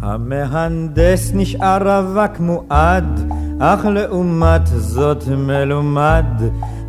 המהנדס 0.00 1.32
נשאר 1.34 1.78
רווק 1.88 2.40
מועד, 2.40 3.20
אך 3.60 3.84
לעומת 3.84 4.66
זאת 4.66 5.24
מלומד. 5.28 6.24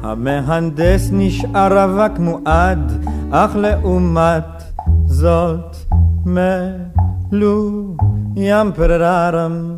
המהנדס 0.03 1.09
נשאר 1.11 1.83
רווק 1.83 2.19
מועד, 2.19 2.91
אך 3.31 3.55
לעומת 3.55 4.63
זאת 5.05 5.75
מלו 6.25 7.95
ים 8.35 8.71
פררם. 8.75 9.77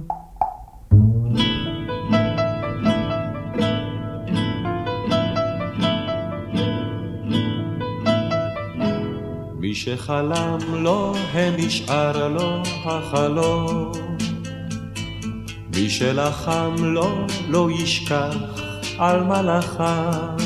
שחלם 9.77 10.57
לו, 10.73 11.13
הנשאר 11.33 12.27
לו 12.27 12.63
החלום. 12.85 13.91
מי 15.75 15.89
שלחם 15.89 16.75
לו, 16.79 17.25
לא 17.49 17.69
ישכח 17.71 18.35
על 18.97 19.23
מלאכיו. 19.23 20.37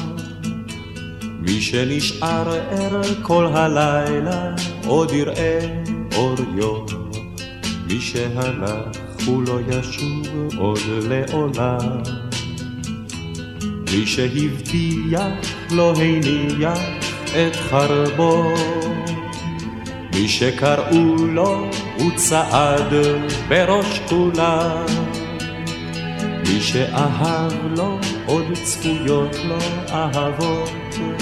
מי 1.40 1.62
שנשאר 1.62 2.50
ער 2.72 3.02
כל 3.22 3.46
הלילה, 3.46 4.56
עוד 4.86 5.12
יראה 5.12 5.60
אור 6.16 6.36
יום. 6.56 6.86
מי 7.88 8.02
שהלך 8.02 8.98
הוא 9.26 9.44
לא 9.44 9.60
ישוב 9.68 10.28
עוד 10.58 10.80
לעולם. 10.88 12.02
מי 13.92 14.06
שהבטיח 14.06 15.24
לא 15.72 15.94
הניח 15.96 16.80
את 17.36 17.56
חרבו. 17.56 18.54
מי 20.14 20.28
שקראו 20.28 21.16
לו 21.28 21.66
הוא 21.98 22.12
צעד 22.16 22.94
בראש 23.48 24.00
כולם. 24.10 24.86
מי 26.48 26.62
שאהב 26.62 27.54
לו 27.78 27.98
עוד 28.26 28.46
צפויות 28.64 29.36
לו 29.44 29.58
אהבות 29.90 30.70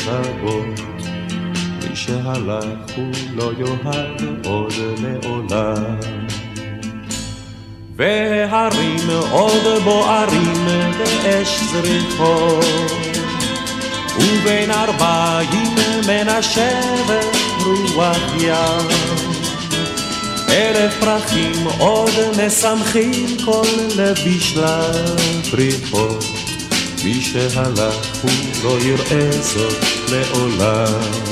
רבות. 0.08 0.80
מי 1.90 1.96
שהלך 1.96 2.96
הוא 2.96 3.12
לא 3.36 3.52
יאהב 3.60 4.46
עוד 4.46 4.74
לעולם. 5.02 5.96
והרים 7.96 9.10
עוד 9.32 9.84
בוערים 9.84 10.68
באש 10.98 11.60
זריחות, 11.64 12.66
ובין 14.18 14.72
ארבעים 14.72 15.76
מנשבת 16.08 17.39
רוח 17.66 18.18
ים. 18.40 18.88
אלף 20.50 21.00
פרחים 21.00 21.68
עוד 21.80 22.12
משמחים 22.46 23.38
כל 23.46 23.68
לבישלה 23.98 24.82
פריחות. 25.52 26.24
מי 27.04 27.22
שהלך 27.22 28.24
הוא 28.24 28.32
לא 28.64 28.78
יראה 28.82 29.32
זאת 29.32 29.84
לעולם. 30.12 31.30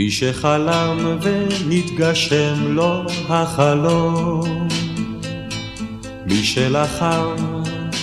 מי 0.00 0.10
שחלם 0.10 1.18
ונתגשם 1.22 2.54
לו 2.68 3.02
החלום, 3.28 4.68
מי 6.30 6.44
שלחם 6.44 7.34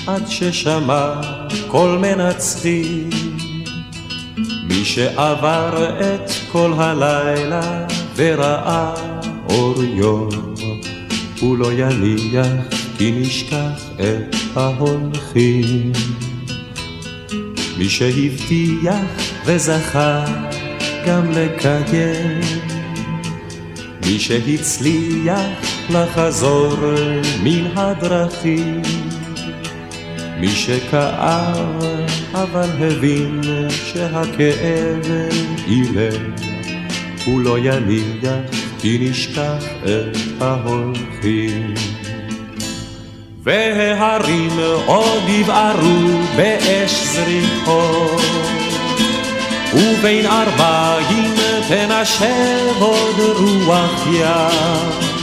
עד 0.08 0.28
ששמע 0.28 1.22
קול 1.68 1.98
מנצחים, 1.98 3.10
מי 4.64 4.86
שעבר 4.86 5.92
את 6.00 6.32
כל 6.52 6.74
הלילה 6.78 7.86
וראה 8.16 8.94
אור 9.50 9.84
יום, 9.84 10.30
הוא 11.40 11.58
לא 11.58 11.72
יניח 11.74 12.48
כי 12.98 13.12
נשכח 13.12 13.84
את 13.96 14.36
ההולכים. 14.56 15.92
מי 17.78 17.90
שהבטיח 17.90 18.96
וזכה 19.46 20.26
גם 21.08 21.32
לקיים, 21.32 22.42
מי 24.06 24.20
שהצליח 24.20 25.67
לחזור 25.90 26.76
מן 27.44 27.66
הדרכים, 27.76 28.82
מי 30.40 30.50
שכאב 30.50 31.84
אבל 32.34 32.70
הבין 32.80 33.42
שהכאב 33.70 35.12
אילם, 35.68 36.34
הוא 37.26 37.42
לא 37.42 37.58
יניח 37.60 38.52
כי 38.80 38.98
נשכח 39.02 39.64
את 39.84 40.42
ההולכים. 40.42 41.74
וההרים 43.44 44.60
עוד 44.86 45.30
יבערו 45.30 46.22
באש 46.36 47.04
זריחות, 47.04 48.22
ובין 49.74 50.26
ארבעים 50.26 51.34
תנשב 51.68 52.76
עוד 52.80 53.20
רוח 53.20 54.08
ים. 54.14 55.17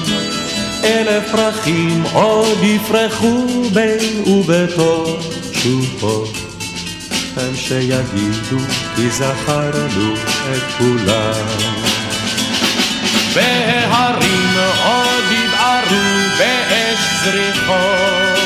אלף 0.85 1.31
פרחים 1.33 2.03
עוד 2.13 2.59
יפרחו 2.63 3.47
בין 3.73 4.23
ובתוך 4.27 5.27
שוחות, 5.53 6.29
הם 7.37 7.57
שיגידו 7.57 8.59
כי 8.97 9.11
זכרנו 9.11 10.15
את 10.53 10.63
כולם. 10.79 11.47
וההרים 13.33 14.57
עוד 14.85 15.25
יבערו 15.33 16.05
באש 16.39 16.99
זריחות, 17.25 18.39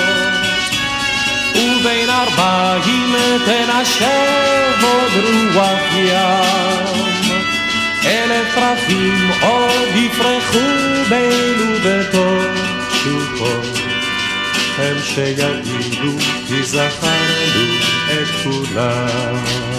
ובין 1.55 2.11
ארבעים 2.11 3.14
תנשב 3.47 4.84
עוד 4.84 5.12
רוח 5.55 5.95
ים. 5.95 7.18
אלף 8.09 8.55
פרחים 8.55 9.31
עוד 9.43 9.97
יפרחו 9.97 10.59
בין 11.09 11.55
ובתוך 11.61 12.45
שוחות, 12.91 13.79
הם 14.79 14.97
שיגידו 15.03 16.19
כי 16.47 16.63
זכרנו 16.63 17.65
את 18.13 18.29
כולם. 18.43 19.78